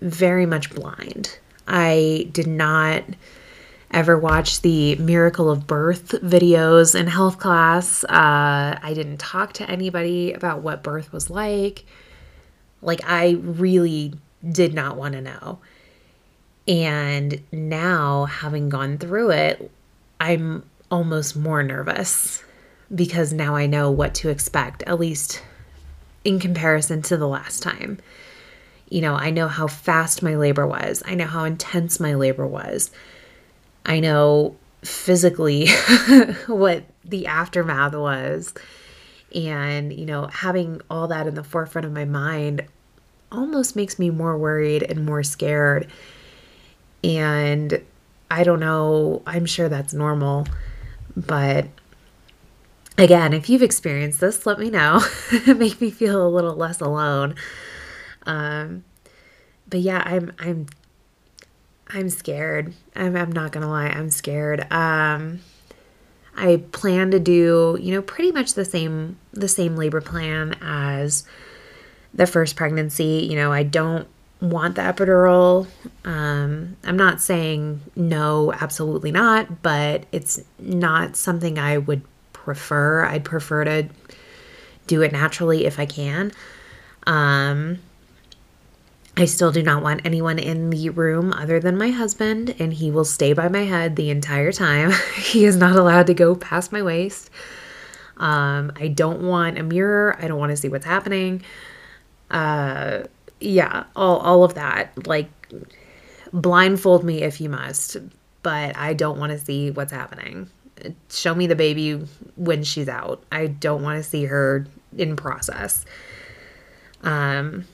very 0.00 0.46
much 0.46 0.74
blind. 0.74 1.38
I 1.66 2.28
did 2.32 2.46
not 2.46 3.02
ever 3.92 4.18
watch 4.18 4.62
the 4.62 4.96
miracle 4.96 5.50
of 5.50 5.66
birth 5.66 6.12
videos 6.22 6.98
in 6.98 7.06
health 7.06 7.38
class. 7.38 8.04
Uh, 8.04 8.78
I 8.82 8.92
didn't 8.94 9.18
talk 9.18 9.52
to 9.54 9.70
anybody 9.70 10.32
about 10.32 10.62
what 10.62 10.82
birth 10.82 11.12
was 11.12 11.28
like. 11.28 11.84
Like, 12.80 13.00
I 13.04 13.32
really 13.40 14.14
did 14.50 14.74
not 14.74 14.96
want 14.96 15.14
to 15.14 15.20
know. 15.20 15.58
And 16.66 17.42
now, 17.52 18.24
having 18.24 18.68
gone 18.68 18.98
through 18.98 19.30
it, 19.30 19.70
I'm 20.20 20.64
almost 20.90 21.36
more 21.36 21.62
nervous 21.62 22.42
because 22.94 23.32
now 23.32 23.56
I 23.56 23.66
know 23.66 23.90
what 23.90 24.14
to 24.16 24.28
expect, 24.28 24.82
at 24.84 25.00
least 25.00 25.42
in 26.24 26.38
comparison 26.38 27.02
to 27.02 27.16
the 27.16 27.26
last 27.26 27.62
time. 27.62 27.98
You 28.88 29.00
know, 29.00 29.14
I 29.14 29.30
know 29.30 29.48
how 29.48 29.66
fast 29.66 30.22
my 30.22 30.36
labor 30.36 30.66
was, 30.66 31.02
I 31.06 31.14
know 31.14 31.26
how 31.26 31.44
intense 31.44 31.98
my 31.98 32.14
labor 32.14 32.46
was. 32.46 32.90
I 33.84 34.00
know 34.00 34.56
physically 34.82 35.68
what 36.46 36.84
the 37.04 37.26
aftermath 37.26 37.94
was. 37.94 38.54
And, 39.34 39.92
you 39.92 40.04
know, 40.04 40.26
having 40.26 40.80
all 40.90 41.08
that 41.08 41.26
in 41.26 41.34
the 41.34 41.44
forefront 41.44 41.86
of 41.86 41.92
my 41.92 42.04
mind 42.04 42.66
almost 43.30 43.76
makes 43.76 43.98
me 43.98 44.10
more 44.10 44.36
worried 44.36 44.82
and 44.82 45.06
more 45.06 45.22
scared. 45.22 45.88
And 47.02 47.82
I 48.30 48.44
don't 48.44 48.60
know, 48.60 49.22
I'm 49.26 49.46
sure 49.46 49.68
that's 49.68 49.94
normal, 49.94 50.46
but 51.16 51.66
again, 52.98 53.32
if 53.32 53.48
you've 53.48 53.62
experienced 53.62 54.20
this, 54.20 54.46
let 54.46 54.58
me 54.58 54.70
know. 54.70 55.02
Make 55.46 55.80
me 55.80 55.90
feel 55.90 56.26
a 56.26 56.28
little 56.28 56.54
less 56.54 56.80
alone. 56.80 57.34
Um, 58.24 58.84
but 59.68 59.80
yeah, 59.80 60.02
I'm 60.04 60.32
I'm 60.38 60.66
I'm 61.92 62.08
scared. 62.08 62.72
I'm 62.96 63.16
I'm 63.16 63.32
not 63.32 63.52
gonna 63.52 63.68
lie, 63.68 63.88
I'm 63.88 64.10
scared. 64.10 64.70
Um, 64.72 65.40
I 66.36 66.62
plan 66.72 67.10
to 67.10 67.20
do, 67.20 67.78
you 67.80 67.94
know, 67.94 68.02
pretty 68.02 68.32
much 68.32 68.54
the 68.54 68.64
same 68.64 69.18
the 69.32 69.48
same 69.48 69.76
labor 69.76 70.00
plan 70.00 70.56
as 70.62 71.24
the 72.14 72.26
first 72.26 72.56
pregnancy. 72.56 73.26
You 73.28 73.36
know, 73.36 73.52
I 73.52 73.62
don't 73.62 74.08
want 74.40 74.74
the 74.74 74.82
epidural. 74.82 75.66
Um, 76.04 76.76
I'm 76.84 76.96
not 76.96 77.20
saying 77.20 77.80
no, 77.94 78.52
absolutely 78.52 79.12
not, 79.12 79.62
but 79.62 80.04
it's 80.12 80.40
not 80.58 81.16
something 81.16 81.58
I 81.58 81.78
would 81.78 82.02
prefer. 82.32 83.04
I'd 83.04 83.24
prefer 83.24 83.64
to 83.64 83.88
do 84.86 85.02
it 85.02 85.12
naturally 85.12 85.64
if 85.66 85.78
I 85.78 85.86
can. 85.86 86.32
Um, 87.06 87.78
I 89.16 89.26
still 89.26 89.52
do 89.52 89.62
not 89.62 89.82
want 89.82 90.02
anyone 90.04 90.38
in 90.38 90.70
the 90.70 90.88
room 90.90 91.32
other 91.32 91.60
than 91.60 91.76
my 91.76 91.90
husband, 91.90 92.54
and 92.58 92.72
he 92.72 92.90
will 92.90 93.04
stay 93.04 93.34
by 93.34 93.48
my 93.48 93.64
head 93.64 93.96
the 93.96 94.10
entire 94.10 94.52
time. 94.52 94.92
he 95.16 95.44
is 95.44 95.56
not 95.56 95.76
allowed 95.76 96.06
to 96.06 96.14
go 96.14 96.34
past 96.34 96.72
my 96.72 96.82
waist. 96.82 97.30
Um, 98.16 98.72
I 98.76 98.88
don't 98.88 99.22
want 99.22 99.58
a 99.58 99.62
mirror. 99.62 100.16
I 100.18 100.28
don't 100.28 100.38
want 100.38 100.50
to 100.50 100.56
see 100.56 100.68
what's 100.68 100.86
happening. 100.86 101.42
Uh, 102.30 103.02
yeah, 103.40 103.84
all 103.96 104.18
all 104.18 104.44
of 104.44 104.54
that. 104.54 105.06
Like 105.06 105.28
blindfold 106.32 107.04
me 107.04 107.22
if 107.22 107.40
you 107.40 107.50
must, 107.50 107.98
but 108.42 108.76
I 108.76 108.94
don't 108.94 109.18
want 109.18 109.32
to 109.32 109.38
see 109.38 109.70
what's 109.70 109.92
happening 109.92 110.48
show 111.10 111.34
me 111.34 111.46
the 111.46 111.56
baby 111.56 112.06
when 112.36 112.62
she's 112.62 112.88
out. 112.88 113.22
I 113.30 113.46
don't 113.46 113.82
want 113.82 114.02
to 114.02 114.08
see 114.08 114.24
her 114.24 114.66
in 114.96 115.16
process. 115.16 115.84
Um, 117.02 117.64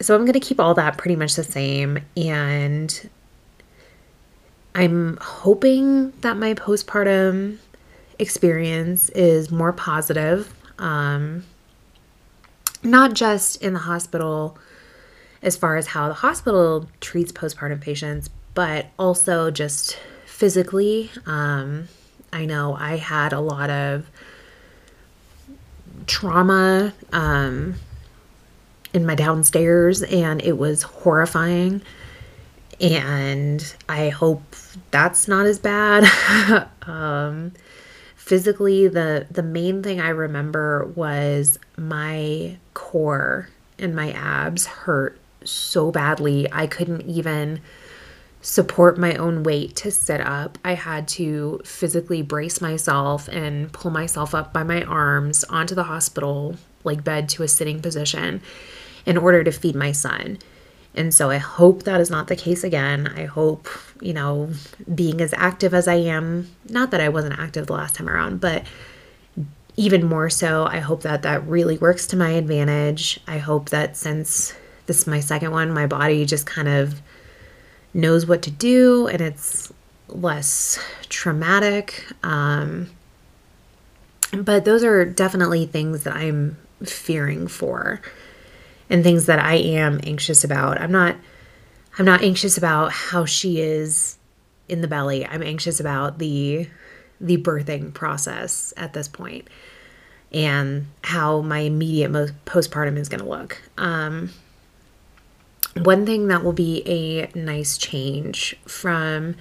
so 0.00 0.14
I'm 0.14 0.22
going 0.22 0.34
to 0.34 0.40
keep 0.40 0.60
all 0.60 0.74
that 0.74 0.96
pretty 0.96 1.16
much 1.16 1.34
the 1.34 1.44
same. 1.44 1.98
And 2.16 3.08
I'm 4.74 5.16
hoping 5.20 6.12
that 6.20 6.36
my 6.36 6.54
postpartum 6.54 7.58
experience 8.18 9.08
is 9.10 9.50
more 9.50 9.72
positive. 9.72 10.54
Um, 10.78 11.44
not 12.82 13.14
just 13.14 13.60
in 13.62 13.72
the 13.72 13.80
hospital 13.80 14.56
as 15.42 15.56
far 15.56 15.76
as 15.76 15.88
how 15.88 16.08
the 16.08 16.14
hospital 16.14 16.88
treats 17.00 17.32
postpartum 17.32 17.80
patients, 17.80 18.30
but 18.54 18.86
also 18.98 19.50
just 19.50 19.98
physically. 20.26 21.10
Um, 21.26 21.88
I 22.32 22.44
know 22.44 22.76
I 22.78 22.96
had 22.96 23.32
a 23.32 23.40
lot 23.40 23.70
of 23.70 24.06
trauma 26.06 26.92
um, 27.12 27.74
in 28.92 29.06
my 29.06 29.14
downstairs, 29.14 30.02
and 30.02 30.42
it 30.42 30.58
was 30.58 30.82
horrifying. 30.82 31.82
And 32.80 33.74
I 33.88 34.08
hope 34.08 34.42
that's 34.90 35.28
not 35.28 35.46
as 35.46 35.58
bad. 35.58 36.68
um, 36.82 37.52
physically, 38.16 38.88
the 38.88 39.26
the 39.30 39.42
main 39.42 39.82
thing 39.82 40.00
I 40.00 40.10
remember 40.10 40.86
was 40.94 41.58
my 41.76 42.56
core 42.74 43.48
and 43.78 43.94
my 43.94 44.12
abs 44.12 44.66
hurt 44.66 45.18
so 45.44 45.90
badly. 45.90 46.46
I 46.52 46.66
couldn't 46.66 47.02
even 47.02 47.60
support 48.40 48.98
my 48.98 49.14
own 49.16 49.42
weight 49.42 49.74
to 49.76 49.90
sit 49.90 50.20
up. 50.20 50.58
I 50.64 50.74
had 50.74 51.08
to 51.08 51.60
physically 51.64 52.22
brace 52.22 52.60
myself 52.60 53.28
and 53.28 53.72
pull 53.72 53.90
myself 53.90 54.34
up 54.34 54.52
by 54.52 54.62
my 54.62 54.82
arms 54.82 55.44
onto 55.44 55.74
the 55.74 55.84
hospital 55.84 56.56
like 56.84 57.02
bed 57.02 57.28
to 57.30 57.42
a 57.42 57.48
sitting 57.48 57.82
position 57.82 58.40
in 59.06 59.16
order 59.16 59.44
to 59.44 59.52
feed 59.52 59.74
my 59.74 59.92
son. 59.92 60.38
And 60.94 61.14
so 61.14 61.30
I 61.30 61.38
hope 61.38 61.84
that 61.84 62.00
is 62.00 62.10
not 62.10 62.26
the 62.26 62.36
case 62.36 62.64
again. 62.64 63.06
I 63.06 63.24
hope, 63.26 63.68
you 64.00 64.12
know, 64.12 64.50
being 64.92 65.20
as 65.20 65.32
active 65.36 65.72
as 65.72 65.86
I 65.86 65.94
am, 65.94 66.50
not 66.68 66.90
that 66.90 67.00
I 67.00 67.08
wasn't 67.08 67.38
active 67.38 67.66
the 67.66 67.74
last 67.74 67.94
time 67.94 68.08
around, 68.08 68.40
but 68.40 68.64
even 69.76 70.04
more 70.04 70.28
so, 70.28 70.66
I 70.66 70.80
hope 70.80 71.02
that 71.02 71.22
that 71.22 71.46
really 71.46 71.78
works 71.78 72.08
to 72.08 72.16
my 72.16 72.30
advantage. 72.30 73.20
I 73.28 73.38
hope 73.38 73.70
that 73.70 73.96
since 73.96 74.52
this 74.86 74.98
is 75.02 75.06
my 75.06 75.20
second 75.20 75.52
one, 75.52 75.72
my 75.72 75.86
body 75.86 76.24
just 76.24 76.46
kind 76.46 76.66
of 76.66 77.00
knows 77.94 78.26
what 78.26 78.42
to 78.42 78.50
do 78.50 79.06
and 79.06 79.20
it's 79.20 79.72
less 80.08 80.80
traumatic. 81.08 82.04
Um, 82.24 82.90
but 84.32 84.64
those 84.64 84.82
are 84.82 85.04
definitely 85.04 85.66
things 85.66 86.02
that 86.02 86.16
I'm 86.16 86.56
fearing 86.84 87.46
for 87.46 88.00
and 88.90 89.02
things 89.02 89.26
that 89.26 89.38
I 89.38 89.54
am 89.54 90.00
anxious 90.02 90.44
about. 90.44 90.80
I'm 90.80 90.92
not 90.92 91.16
I'm 91.98 92.04
not 92.04 92.22
anxious 92.22 92.56
about 92.56 92.92
how 92.92 93.24
she 93.24 93.60
is 93.60 94.18
in 94.68 94.82
the 94.82 94.88
belly. 94.88 95.26
I'm 95.26 95.42
anxious 95.42 95.80
about 95.80 96.18
the 96.18 96.68
the 97.20 97.38
birthing 97.38 97.92
process 97.92 98.72
at 98.76 98.92
this 98.92 99.08
point 99.08 99.48
and 100.32 100.86
how 101.02 101.40
my 101.40 101.60
immediate 101.60 102.12
postpartum 102.44 102.96
is 102.96 103.08
going 103.08 103.22
to 103.22 103.28
look. 103.28 103.60
Um, 103.76 104.30
one 105.74 106.06
thing 106.06 106.28
that 106.28 106.44
will 106.44 106.52
be 106.52 106.82
a 106.86 107.30
nice 107.38 107.78
change 107.78 108.56
from 108.66 109.36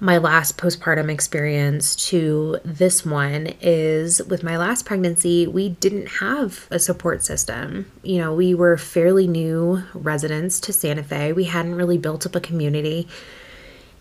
my 0.00 0.16
last 0.18 0.56
postpartum 0.56 1.10
experience 1.10 1.96
to 1.96 2.58
this 2.64 3.04
one 3.04 3.52
is 3.60 4.22
with 4.24 4.44
my 4.44 4.56
last 4.56 4.86
pregnancy, 4.86 5.46
we 5.46 5.70
didn't 5.70 6.06
have 6.06 6.68
a 6.70 6.78
support 6.78 7.24
system. 7.24 7.90
You 8.02 8.18
know, 8.18 8.32
we 8.32 8.54
were 8.54 8.76
fairly 8.76 9.26
new 9.26 9.82
residents 9.94 10.60
to 10.60 10.72
Santa 10.72 11.02
Fe. 11.02 11.32
We 11.32 11.44
hadn't 11.44 11.74
really 11.74 11.98
built 11.98 12.26
up 12.26 12.36
a 12.36 12.40
community 12.40 13.08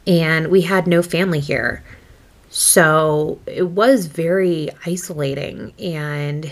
and 0.06 0.50
we 0.50 0.62
had 0.62 0.86
no 0.86 1.02
family 1.02 1.40
here. 1.40 1.84
So 2.50 3.40
it 3.48 3.70
was 3.70 4.06
very 4.06 4.70
isolating 4.86 5.74
and, 5.80 6.50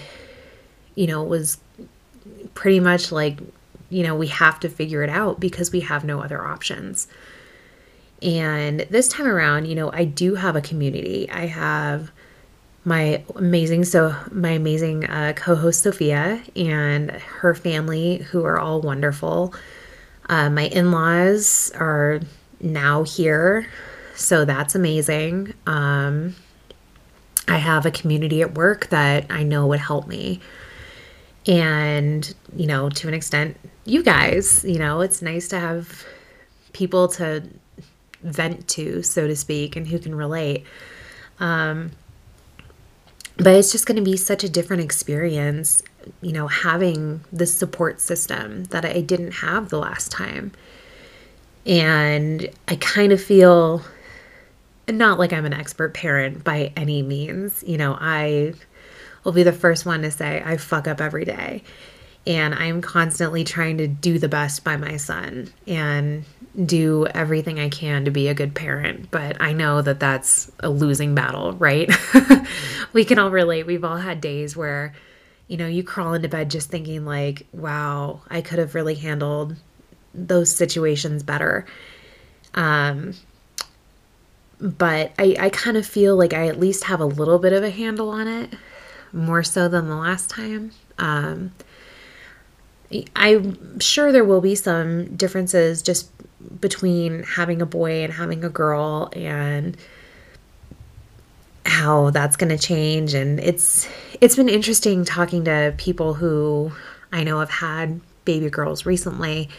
you 0.95 1.05
know, 1.05 1.23
it 1.23 1.29
was 1.29 1.59
pretty 2.55 2.79
much 2.79 3.11
like, 3.11 3.39
you 3.89 4.01
know, 4.01 4.15
we 4.15 4.27
have 4.27 4.59
to 4.61 4.69
figure 4.69 5.03
it 5.03 5.09
out 5.09 5.39
because 5.39 5.71
we 5.71 5.81
have 5.81 6.03
no 6.03 6.19
other 6.19 6.43
options. 6.43 7.07
And 8.21 8.81
this 8.89 9.07
time 9.07 9.27
around, 9.27 9.65
you 9.65 9.75
know, 9.75 9.91
I 9.91 10.05
do 10.05 10.35
have 10.35 10.55
a 10.55 10.61
community. 10.61 11.29
I 11.29 11.45
have 11.47 12.11
my 12.85 13.23
amazing 13.35 13.83
so 13.83 14.15
my 14.31 14.51
amazing 14.51 15.05
uh, 15.05 15.33
co-host 15.35 15.81
Sophia 15.81 16.41
and 16.55 17.11
her 17.11 17.55
family 17.55 18.17
who 18.17 18.45
are 18.45 18.59
all 18.59 18.79
wonderful. 18.79 19.53
Uh, 20.29 20.49
my 20.49 20.67
in-laws 20.67 21.71
are 21.75 22.21
now 22.61 23.03
here, 23.03 23.67
so 24.15 24.45
that's 24.45 24.75
amazing. 24.75 25.53
Um, 25.67 26.35
I 27.47 27.57
have 27.57 27.85
a 27.85 27.91
community 27.91 28.41
at 28.41 28.55
work 28.55 28.87
that 28.89 29.25
I 29.29 29.43
know 29.43 29.67
would 29.67 29.79
help 29.79 30.07
me. 30.07 30.39
And, 31.47 32.33
you 32.55 32.65
know, 32.65 32.89
to 32.89 33.07
an 33.07 33.13
extent, 33.13 33.57
you 33.85 34.01
guys, 34.01 34.65
you 34.65 34.79
know, 34.79 35.01
it's 35.01 35.21
nice 35.21 35.47
to 35.49 35.59
have 35.59 36.05
people 36.73 37.07
to 37.09 37.43
vent 38.25 38.67
to, 38.69 39.01
so 39.03 39.27
to 39.27 39.35
speak, 39.35 39.75
and 39.75 39.87
who 39.87 39.99
can 39.99 40.15
relate. 40.15 40.65
Um, 41.39 41.91
but 43.37 43.53
it's 43.55 43.71
just 43.71 43.85
going 43.85 43.97
to 43.97 44.03
be 44.03 44.17
such 44.17 44.43
a 44.43 44.49
different 44.49 44.83
experience, 44.83 45.83
you 46.21 46.31
know, 46.31 46.47
having 46.47 47.21
this 47.31 47.53
support 47.53 47.99
system 47.99 48.65
that 48.65 48.85
I 48.85 49.01
didn't 49.01 49.31
have 49.31 49.69
the 49.69 49.77
last 49.79 50.11
time. 50.11 50.51
And 51.65 52.49
I 52.67 52.75
kind 52.77 53.11
of 53.11 53.21
feel 53.21 53.81
not 54.87 55.19
like 55.19 55.33
I'm 55.33 55.45
an 55.45 55.53
expert 55.53 55.93
parent 55.93 56.43
by 56.43 56.71
any 56.77 57.01
means. 57.01 57.63
You 57.65 57.77
know, 57.77 57.97
I 57.99 58.53
will 59.23 59.31
be 59.33 59.43
the 59.43 59.51
first 59.51 59.85
one 59.85 60.03
to 60.03 60.11
say 60.11 60.41
I 60.45 60.57
fuck 60.57 60.87
up 60.87 61.01
every 61.01 61.25
day. 61.25 61.63
And 62.27 62.55
I'm 62.55 62.81
constantly 62.81 63.43
trying 63.43 63.77
to 63.77 63.87
do 63.87 64.17
the 64.17 64.27
best 64.27 64.63
by 64.63 64.77
my 64.77 64.97
son. 64.97 65.53
And 65.67 66.25
do 66.63 67.05
everything 67.07 67.59
I 67.59 67.69
can 67.69 68.05
to 68.05 68.11
be 68.11 68.27
a 68.27 68.33
good 68.33 68.55
parent, 68.55 69.11
but 69.11 69.41
I 69.41 69.53
know 69.53 69.81
that 69.81 69.99
that's 69.99 70.51
a 70.61 70.69
losing 70.69 71.13
battle, 71.13 71.53
right? 71.53 71.91
we 72.93 73.03
can 73.03 73.19
all 73.19 73.29
relate. 73.29 73.65
We've 73.65 73.83
all 73.83 73.97
had 73.97 74.21
days 74.21 74.55
where, 74.55 74.93
you 75.47 75.57
know, 75.57 75.67
you 75.67 75.83
crawl 75.83 76.13
into 76.13 76.29
bed 76.29 76.49
just 76.49 76.69
thinking, 76.69 77.05
like, 77.05 77.45
wow, 77.51 78.21
I 78.29 78.41
could 78.41 78.59
have 78.59 78.73
really 78.73 78.95
handled 78.95 79.55
those 80.13 80.49
situations 80.49 81.23
better. 81.23 81.65
Um, 82.53 83.15
but 84.61 85.11
I, 85.19 85.35
I 85.37 85.49
kind 85.49 85.75
of 85.75 85.85
feel 85.85 86.15
like 86.15 86.33
I 86.33 86.47
at 86.47 86.59
least 86.59 86.85
have 86.85 87.01
a 87.01 87.05
little 87.05 87.39
bit 87.39 87.51
of 87.51 87.63
a 87.63 87.69
handle 87.69 88.09
on 88.09 88.27
it, 88.27 88.53
more 89.11 89.43
so 89.43 89.67
than 89.67 89.89
the 89.89 89.97
last 89.97 90.29
time. 90.29 90.71
Um, 90.97 91.51
I'm 93.15 93.79
sure 93.79 94.11
there 94.11 94.23
will 94.23 94.41
be 94.41 94.55
some 94.55 95.15
differences 95.15 95.81
just 95.81 96.09
between 96.61 97.23
having 97.23 97.61
a 97.61 97.65
boy 97.65 98.03
and 98.03 98.13
having 98.13 98.43
a 98.43 98.49
girl 98.49 99.09
and 99.15 99.77
how 101.65 102.11
that's 102.11 102.35
going 102.35 102.55
to 102.55 102.57
change 102.57 103.15
and 103.15 103.39
it's 103.39 103.87
it's 104.21 104.35
been 104.35 104.49
interesting 104.49 105.03
talking 105.03 105.45
to 105.45 105.73
people 105.77 106.13
who 106.13 106.71
I 107.11 107.23
know 107.23 107.39
have 107.39 107.49
had 107.49 107.99
baby 108.23 108.49
girls 108.49 108.85
recently 108.85 109.49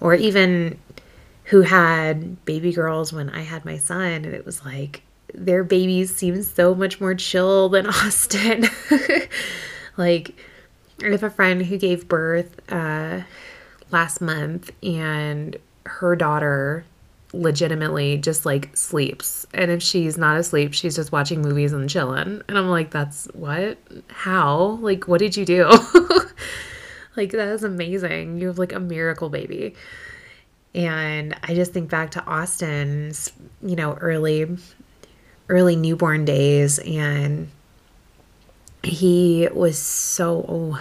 or 0.00 0.14
even 0.14 0.78
who 1.44 1.60
had 1.60 2.44
baby 2.46 2.72
girls 2.72 3.12
when 3.12 3.28
I 3.30 3.42
had 3.42 3.64
my 3.64 3.76
son 3.76 4.24
and 4.24 4.26
it 4.26 4.46
was 4.46 4.64
like 4.64 5.02
their 5.34 5.64
babies 5.64 6.14
seem 6.14 6.42
so 6.42 6.74
much 6.74 7.00
more 7.00 7.14
chill 7.14 7.68
than 7.68 7.86
Austin. 7.86 8.66
like 9.96 10.34
I 11.02 11.08
have 11.10 11.22
a 11.22 11.30
friend 11.30 11.64
who 11.64 11.76
gave 11.76 12.08
birth 12.08 12.60
uh, 12.72 13.22
last 13.90 14.20
month 14.20 14.70
and 14.82 15.56
her 15.84 16.16
daughter 16.16 16.84
legitimately 17.32 18.18
just 18.18 18.46
like 18.46 18.76
sleeps. 18.76 19.46
And 19.52 19.70
if 19.70 19.82
she's 19.82 20.16
not 20.16 20.36
asleep, 20.36 20.74
she's 20.74 20.96
just 20.96 21.12
watching 21.12 21.42
movies 21.42 21.72
and 21.72 21.88
chilling. 21.88 22.42
And 22.48 22.58
I'm 22.58 22.68
like, 22.68 22.90
that's 22.90 23.26
what? 23.34 23.78
How? 24.08 24.78
Like, 24.80 25.06
what 25.06 25.18
did 25.18 25.36
you 25.36 25.44
do? 25.44 25.64
like, 27.16 27.32
that 27.32 27.48
is 27.48 27.64
amazing. 27.64 28.38
You 28.40 28.48
have 28.48 28.58
like 28.58 28.72
a 28.72 28.80
miracle 28.80 29.28
baby. 29.28 29.74
And 30.74 31.36
I 31.42 31.54
just 31.54 31.72
think 31.72 31.90
back 31.90 32.12
to 32.12 32.24
Austin's, 32.24 33.32
you 33.62 33.76
know, 33.76 33.94
early, 33.94 34.56
early 35.48 35.76
newborn 35.76 36.24
days. 36.24 36.78
And 36.80 37.48
he 38.86 39.48
was 39.52 39.78
so, 39.78 40.78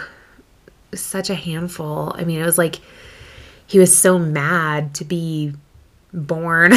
such 0.94 1.30
a 1.30 1.36
handful. 1.36 2.13
I 2.15 2.24
mean, 2.24 2.39
it 2.39 2.46
was 2.46 2.58
like, 2.58 2.78
he 3.68 3.80
was 3.80 3.96
so 3.96 4.20
mad 4.20 4.94
to 4.96 5.06
be 5.06 5.54
born. 6.13 6.74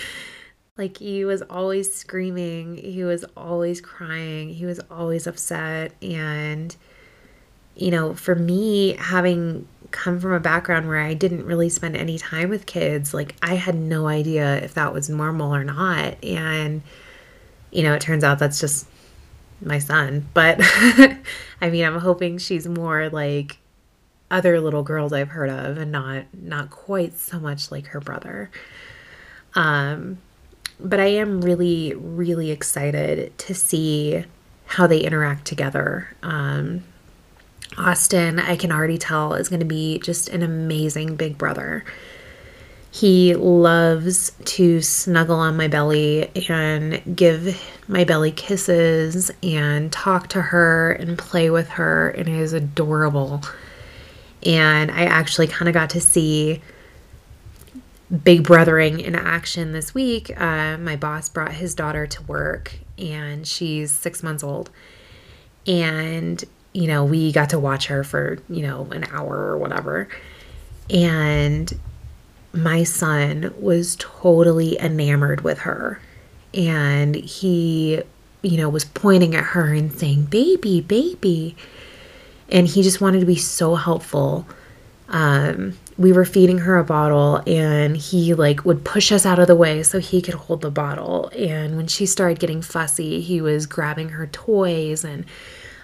like 0.78 0.98
he 0.98 1.24
was 1.24 1.42
always 1.42 1.92
screaming, 1.92 2.76
he 2.76 3.02
was 3.04 3.24
always 3.36 3.80
crying, 3.80 4.48
he 4.48 4.64
was 4.64 4.80
always 4.90 5.26
upset 5.26 5.92
and 6.02 6.74
you 7.74 7.92
know, 7.92 8.12
for 8.12 8.34
me 8.34 8.96
having 8.96 9.68
come 9.92 10.18
from 10.18 10.32
a 10.32 10.40
background 10.40 10.88
where 10.88 10.98
I 10.98 11.14
didn't 11.14 11.46
really 11.46 11.68
spend 11.68 11.96
any 11.96 12.18
time 12.18 12.48
with 12.48 12.66
kids, 12.66 13.14
like 13.14 13.36
I 13.40 13.54
had 13.54 13.76
no 13.76 14.08
idea 14.08 14.56
if 14.56 14.74
that 14.74 14.92
was 14.92 15.08
normal 15.08 15.54
or 15.54 15.64
not 15.64 16.22
and 16.24 16.82
you 17.70 17.82
know, 17.82 17.94
it 17.94 18.00
turns 18.00 18.24
out 18.24 18.38
that's 18.38 18.60
just 18.60 18.86
my 19.60 19.78
son. 19.78 20.28
But 20.34 20.58
I 21.60 21.70
mean, 21.70 21.84
I'm 21.84 21.98
hoping 21.98 22.38
she's 22.38 22.66
more 22.66 23.08
like 23.08 23.58
other 24.30 24.60
little 24.60 24.82
girls 24.82 25.12
I've 25.12 25.30
heard 25.30 25.50
of 25.50 25.78
and 25.78 25.90
not 25.90 26.24
not 26.34 26.70
quite 26.70 27.14
so 27.14 27.38
much 27.38 27.70
like 27.70 27.86
her 27.88 28.00
brother. 28.00 28.50
Um 29.54 30.18
but 30.80 31.00
I 31.00 31.06
am 31.06 31.40
really 31.40 31.94
really 31.94 32.50
excited 32.50 33.36
to 33.38 33.54
see 33.54 34.24
how 34.66 34.86
they 34.86 35.00
interact 35.00 35.46
together. 35.46 36.14
Um 36.22 36.84
Austin, 37.76 38.38
I 38.38 38.56
can 38.56 38.72
already 38.72 38.98
tell 38.98 39.34
is 39.34 39.48
going 39.48 39.60
to 39.60 39.66
be 39.66 39.98
just 39.98 40.28
an 40.30 40.42
amazing 40.42 41.16
big 41.16 41.38
brother. 41.38 41.84
He 42.90 43.34
loves 43.34 44.32
to 44.44 44.80
snuggle 44.80 45.36
on 45.36 45.56
my 45.56 45.68
belly 45.68 46.30
and 46.48 47.16
give 47.16 47.60
my 47.86 48.04
belly 48.04 48.32
kisses 48.32 49.30
and 49.42 49.92
talk 49.92 50.28
to 50.28 50.40
her 50.40 50.92
and 50.92 51.18
play 51.18 51.50
with 51.50 51.68
her, 51.70 52.08
and 52.10 52.28
it 52.28 52.34
is 52.34 52.52
adorable. 52.52 53.42
And 54.44 54.90
I 54.90 55.04
actually 55.04 55.48
kind 55.48 55.68
of 55.68 55.74
got 55.74 55.90
to 55.90 56.00
see 56.00 56.62
Big 58.24 58.42
Brothering 58.44 59.00
in 59.00 59.14
action 59.14 59.72
this 59.72 59.94
week. 59.94 60.30
Uh, 60.40 60.78
my 60.78 60.96
boss 60.96 61.28
brought 61.28 61.52
his 61.52 61.74
daughter 61.74 62.06
to 62.06 62.22
work, 62.22 62.72
and 62.96 63.46
she's 63.46 63.90
six 63.90 64.22
months 64.22 64.42
old. 64.42 64.70
And 65.66 66.42
you 66.72 66.86
know, 66.86 67.04
we 67.04 67.32
got 67.32 67.50
to 67.50 67.58
watch 67.58 67.86
her 67.86 68.04
for, 68.04 68.38
you 68.48 68.62
know, 68.62 68.86
an 68.92 69.04
hour 69.10 69.36
or 69.36 69.58
whatever. 69.58 70.08
And 70.90 71.72
my 72.52 72.82
son 72.84 73.54
was 73.58 73.96
totally 73.98 74.78
enamored 74.80 75.42
with 75.42 75.60
her. 75.60 76.00
And 76.54 77.14
he, 77.14 78.02
you 78.42 78.56
know, 78.56 78.68
was 78.68 78.84
pointing 78.84 79.34
at 79.34 79.44
her 79.44 79.72
and 79.72 79.92
saying, 79.92 80.24
Baby, 80.24 80.80
baby. 80.80 81.56
And 82.50 82.66
he 82.66 82.82
just 82.82 83.00
wanted 83.00 83.20
to 83.20 83.26
be 83.26 83.36
so 83.36 83.74
helpful. 83.74 84.46
Um, 85.08 85.76
we 85.98 86.12
were 86.12 86.24
feeding 86.24 86.58
her 86.58 86.78
a 86.78 86.84
bottle 86.84 87.42
and 87.46 87.96
he 87.96 88.32
like 88.32 88.64
would 88.64 88.84
push 88.84 89.10
us 89.10 89.26
out 89.26 89.38
of 89.38 89.48
the 89.48 89.56
way 89.56 89.82
so 89.82 89.98
he 89.98 90.22
could 90.22 90.34
hold 90.34 90.60
the 90.60 90.70
bottle 90.70 91.30
and 91.36 91.76
when 91.76 91.88
she 91.88 92.06
started 92.06 92.38
getting 92.38 92.62
fussy 92.62 93.20
he 93.20 93.40
was 93.40 93.66
grabbing 93.66 94.10
her 94.10 94.28
toys 94.28 95.04
and 95.04 95.24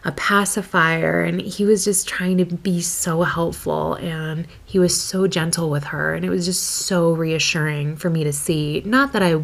a 0.05 0.13
pacifier 0.13 1.23
and 1.23 1.41
he 1.41 1.65
was 1.65 1.85
just 1.85 2.07
trying 2.07 2.37
to 2.37 2.45
be 2.45 2.81
so 2.81 3.23
helpful 3.23 3.95
and 3.95 4.47
he 4.65 4.79
was 4.79 4.99
so 4.99 5.27
gentle 5.27 5.71
with 5.71 5.85
her 5.85 6.15
and 6.15 6.25
it 6.25 6.31
was 6.31 6.45
just 6.45 6.63
so 6.63 7.13
reassuring 7.13 7.97
for 7.97 8.11
me 8.11 8.23
to 8.23 8.33
see 8.33 8.83
not 8.85 9.13
that 9.13 9.23
i 9.23 9.43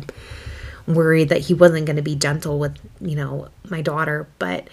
worried 0.87 1.29
that 1.31 1.41
he 1.41 1.55
wasn't 1.55 1.87
going 1.87 1.97
to 1.97 2.03
be 2.03 2.15
gentle 2.15 2.59
with 2.59 2.77
you 3.01 3.17
know 3.17 3.49
my 3.71 3.81
daughter 3.81 4.29
but 4.39 4.69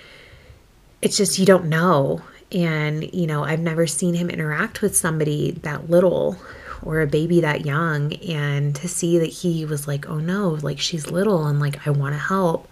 it's 1.02 1.15
just 1.15 1.39
you 1.39 1.45
don't 1.45 1.65
know 1.65 2.21
and, 2.52 3.13
you 3.13 3.28
know, 3.28 3.43
I've 3.43 3.60
never 3.60 3.88
seen 3.88 4.13
him 4.13 4.30
interact 4.30 4.82
with 4.82 4.95
somebody 4.95 5.52
that 5.63 5.89
little 5.89 6.38
or 6.82 7.02
a 7.02 7.08
baby 7.08 7.41
that 7.41 7.65
young. 7.65 8.13
And 8.13 8.76
to 8.78 8.88
see 8.88 9.19
that 9.19 9.26
he 9.28 9.65
was 9.65 9.88
like, 9.88 10.08
oh 10.08 10.19
no, 10.19 10.50
like 10.62 10.80
she's 10.80 11.12
little 11.12 11.45
and 11.45 11.60
like 11.60 11.86
I 11.86 11.89
want 11.89 12.13
to 12.13 12.19
help 12.19 12.69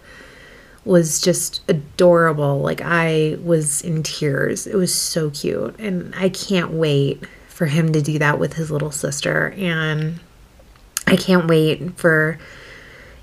was 0.86 1.20
just 1.20 1.60
adorable. 1.68 2.60
Like 2.60 2.80
I 2.80 3.36
was 3.42 3.82
in 3.82 4.02
tears. 4.02 4.66
It 4.66 4.76
was 4.76 4.94
so 4.94 5.30
cute. 5.30 5.78
And 5.78 6.14
I 6.14 6.30
can't 6.30 6.70
wait 6.70 7.22
for 7.48 7.66
him 7.66 7.92
to 7.92 8.00
do 8.00 8.18
that 8.18 8.38
with 8.38 8.54
his 8.54 8.70
little 8.70 8.90
sister. 8.90 9.52
And 9.58 10.20
I 11.06 11.16
can't 11.16 11.46
wait 11.46 11.98
for, 11.98 12.38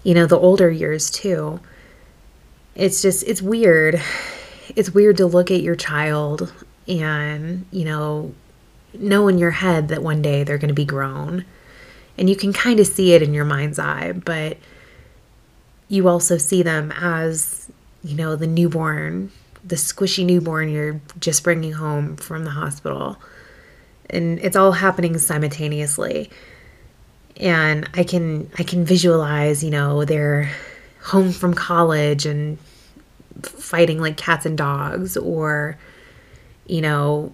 you 0.04 0.14
know, 0.14 0.28
the 0.28 0.38
older 0.38 0.70
years 0.70 1.10
too. 1.10 1.60
It's 2.76 3.02
just, 3.02 3.24
it's 3.24 3.42
weird 3.42 4.00
it's 4.76 4.92
weird 4.92 5.18
to 5.18 5.26
look 5.26 5.52
at 5.52 5.62
your 5.62 5.76
child 5.76 6.54
and, 6.88 7.66
you 7.72 7.86
know, 7.86 8.34
know 8.94 9.28
in 9.28 9.38
your 9.38 9.52
head 9.52 9.88
that 9.90 10.04
one 10.04 10.22
day 10.22 10.44
they're 10.44 10.58
going 10.58 10.70
to 10.70 10.74
be 10.74 10.86
grown. 10.86 11.46
And 12.18 12.30
you 12.30 12.36
can 12.36 12.54
kind 12.54 12.80
of 12.80 12.88
see 12.88 13.14
it 13.14 13.22
in 13.22 13.34
your 13.34 13.46
mind's 13.46 13.80
eye, 13.80 14.12
but 14.12 14.58
you 15.94 16.08
also 16.08 16.40
see 16.40 16.64
them 16.64 16.92
as, 17.00 17.70
you 18.04 18.16
know, 18.16 18.36
the 18.36 18.48
newborn, 18.48 19.32
the 19.64 19.76
squishy 19.76 20.26
newborn 20.26 20.68
you're 20.70 21.00
just 21.20 21.44
bringing 21.44 21.72
home 21.72 22.16
from 22.16 22.46
the 22.46 22.50
hospital. 22.50 23.22
And 24.10 24.40
it's 24.40 24.56
all 24.56 24.72
happening 24.72 25.16
simultaneously. 25.20 26.32
And 27.38 27.88
I 27.94 28.04
can 28.04 28.50
I 28.58 28.64
can 28.64 28.84
visualize, 28.86 29.64
you 29.64 29.70
know, 29.70 30.04
they're 30.04 30.52
home 31.04 31.32
from 31.32 31.54
college 31.54 32.26
and 32.26 32.58
fighting 33.44 34.00
like 34.00 34.18
cats 34.18 34.48
and 34.48 34.58
dogs 34.58 35.16
or, 35.16 35.78
you 36.66 36.82
know, 36.82 37.32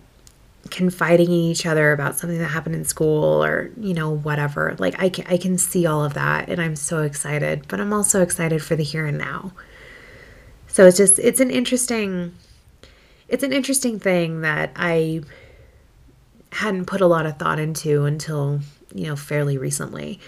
confiding 0.69 1.27
in 1.27 1.33
each 1.33 1.65
other 1.65 1.91
about 1.91 2.17
something 2.17 2.37
that 2.37 2.47
happened 2.47 2.75
in 2.75 2.85
school 2.85 3.43
or, 3.43 3.71
you 3.79 3.93
know, 3.93 4.11
whatever. 4.11 4.75
Like 4.77 5.01
I 5.01 5.09
can, 5.09 5.25
I 5.27 5.37
can 5.37 5.57
see 5.57 5.85
all 5.85 6.03
of 6.03 6.13
that 6.13 6.49
and 6.49 6.61
I'm 6.61 6.75
so 6.75 7.01
excited, 7.01 7.65
but 7.67 7.79
I'm 7.79 7.93
also 7.93 8.21
excited 8.21 8.61
for 8.63 8.75
the 8.75 8.83
here 8.83 9.05
and 9.05 9.17
now. 9.17 9.53
So 10.67 10.85
it's 10.85 10.97
just, 10.97 11.17
it's 11.19 11.39
an 11.39 11.49
interesting, 11.49 12.35
it's 13.27 13.43
an 13.43 13.53
interesting 13.53 13.99
thing 13.99 14.41
that 14.41 14.71
I 14.75 15.21
hadn't 16.51 16.85
put 16.85 17.01
a 17.01 17.07
lot 17.07 17.25
of 17.25 17.37
thought 17.37 17.59
into 17.59 18.05
until, 18.05 18.59
you 18.93 19.07
know, 19.07 19.15
fairly 19.15 19.57
recently. 19.57 20.19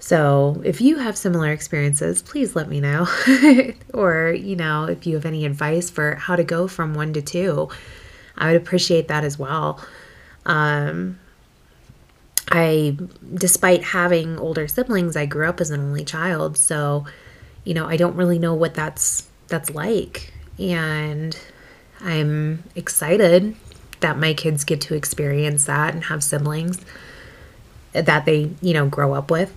So, 0.00 0.62
if 0.64 0.80
you 0.80 0.98
have 0.98 1.16
similar 1.16 1.50
experiences, 1.50 2.22
please 2.22 2.54
let 2.54 2.68
me 2.68 2.80
know. 2.80 3.08
or, 3.92 4.32
you 4.32 4.54
know, 4.54 4.84
if 4.84 5.06
you 5.06 5.16
have 5.16 5.26
any 5.26 5.44
advice 5.44 5.90
for 5.90 6.14
how 6.14 6.36
to 6.36 6.44
go 6.44 6.68
from 6.68 6.94
one 6.94 7.12
to 7.14 7.22
two, 7.22 7.68
I 8.38 8.52
would 8.52 8.60
appreciate 8.60 9.08
that 9.08 9.24
as 9.24 9.38
well. 9.38 9.84
Um, 10.46 11.18
I, 12.50 12.96
despite 13.34 13.82
having 13.82 14.38
older 14.38 14.66
siblings, 14.68 15.16
I 15.16 15.26
grew 15.26 15.48
up 15.48 15.60
as 15.60 15.70
an 15.70 15.80
only 15.80 16.04
child. 16.04 16.56
So, 16.56 17.04
you 17.64 17.74
know, 17.74 17.86
I 17.86 17.96
don't 17.96 18.16
really 18.16 18.38
know 18.38 18.54
what 18.54 18.74
that's 18.74 19.28
that's 19.48 19.70
like. 19.70 20.32
And 20.58 21.38
I'm 22.00 22.64
excited 22.74 23.54
that 24.00 24.16
my 24.18 24.32
kids 24.32 24.64
get 24.64 24.80
to 24.82 24.94
experience 24.94 25.64
that 25.66 25.94
and 25.94 26.04
have 26.04 26.22
siblings 26.22 26.80
that 27.92 28.24
they, 28.24 28.50
you 28.62 28.72
know, 28.72 28.86
grow 28.86 29.14
up 29.14 29.30
with. 29.30 29.54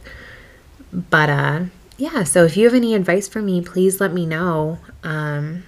But 0.92 1.30
uh 1.30 1.64
yeah, 1.98 2.24
so 2.24 2.44
if 2.44 2.58
you 2.58 2.66
have 2.66 2.74
any 2.74 2.96
advice 2.96 3.28
for 3.28 3.42
me, 3.42 3.62
please 3.62 4.02
let 4.02 4.14
me 4.14 4.26
know. 4.26 4.80
Um 5.04 5.64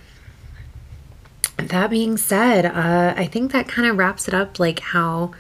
that 1.58 1.90
being 1.90 2.18
said, 2.18 2.66
uh 2.66 3.14
I 3.16 3.26
think 3.26 3.52
that 3.52 3.68
kind 3.68 3.88
of 3.88 3.98
wraps 3.98 4.28
it 4.28 4.34
up 4.34 4.60
like 4.60 4.80
how 4.80 5.34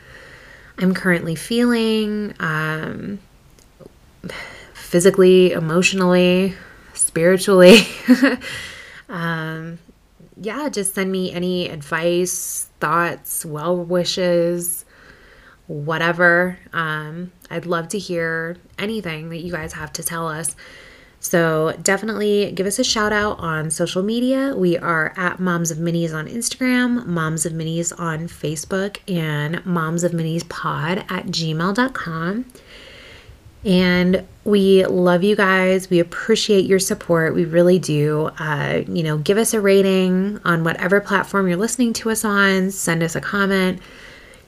I'm 0.78 0.94
currently 0.94 1.36
feeling 1.36 2.34
um 2.40 3.20
physically, 4.74 5.52
emotionally, 5.52 6.56
spiritually. 6.94 7.88
um 9.10 9.80
yeah, 10.38 10.70
just 10.70 10.96
send 10.96 11.12
me 11.12 11.32
any 11.32 11.70
advice, 11.70 12.68
thoughts, 12.80 13.46
well 13.46 13.78
wishes, 13.78 14.84
whatever. 15.68 16.58
Um, 16.74 17.32
I'd 17.50 17.66
love 17.66 17.90
to 17.90 18.00
hear 18.00 18.58
anything 18.78 19.30
that 19.30 19.38
you 19.38 19.52
guys 19.52 19.74
have 19.74 19.94
to 19.94 20.04
tell 20.04 20.28
us. 20.28 20.56
So 21.24 21.74
definitely 21.82 22.52
give 22.52 22.68
us 22.68 22.80
a 22.80 22.84
shout 22.84 23.14
out 23.14 23.40
on 23.40 23.72
social 23.72 24.04
media. 24.04 24.54
We 24.58 24.78
are 24.78 25.14
at 25.16 25.40
Moms 25.40 25.72
of 25.72 25.78
Minis 25.78 26.14
on 26.14 26.28
Instagram, 26.28 27.06
Moms 27.06 27.46
of 27.46 27.54
Minis 27.54 27.98
on 27.98 28.28
Facebook, 28.28 28.98
and 29.08 29.66
Moms 29.66 30.04
of 30.04 30.12
Minis 30.12 30.48
Pod 30.50 31.00
at 31.10 31.28
gmail.com. 31.28 32.46
And 33.64 34.28
we 34.44 34.86
love 34.86 35.24
you 35.24 35.38
guys. 35.38 35.90
We 35.90 36.00
appreciate 36.00 36.66
your 36.66 36.80
support. 36.80 37.34
We 37.34 37.46
really 37.46 37.80
do. 37.80 38.30
Uh, 38.38 38.84
you 38.86 39.02
know, 39.02 39.18
give 39.18 39.38
us 39.38 39.54
a 39.54 39.62
rating 39.62 40.42
on 40.44 40.66
whatever 40.66 41.00
platform 41.00 41.48
you're 41.48 41.56
listening 41.56 41.94
to 41.94 42.10
us 42.12 42.26
on. 42.26 42.70
Send 42.70 43.02
us 43.02 43.16
a 43.16 43.22
comment 43.22 43.80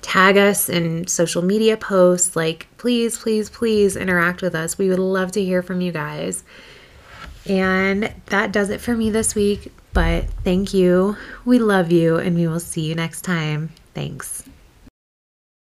tag 0.05 0.37
us 0.37 0.69
in 0.69 1.07
social 1.07 1.41
media 1.41 1.75
posts. 1.75 2.35
Like, 2.35 2.67
please, 2.77 3.17
please, 3.17 3.49
please 3.49 3.95
interact 3.95 4.43
with 4.43 4.53
us. 4.53 4.77
We 4.77 4.89
would 4.89 4.99
love 4.99 5.31
to 5.31 5.43
hear 5.43 5.63
from 5.63 5.81
you 5.81 5.91
guys. 5.91 6.43
And 7.47 8.13
that 8.27 8.51
does 8.51 8.69
it 8.69 8.81
for 8.81 8.95
me 8.95 9.09
this 9.09 9.33
week. 9.33 9.73
But 9.93 10.25
thank 10.43 10.73
you. 10.73 11.17
We 11.43 11.57
love 11.57 11.91
you, 11.91 12.17
and 12.17 12.35
we 12.35 12.47
will 12.47 12.59
see 12.59 12.81
you 12.81 12.95
next 12.95 13.21
time. 13.21 13.71
Thanks. 13.93 14.43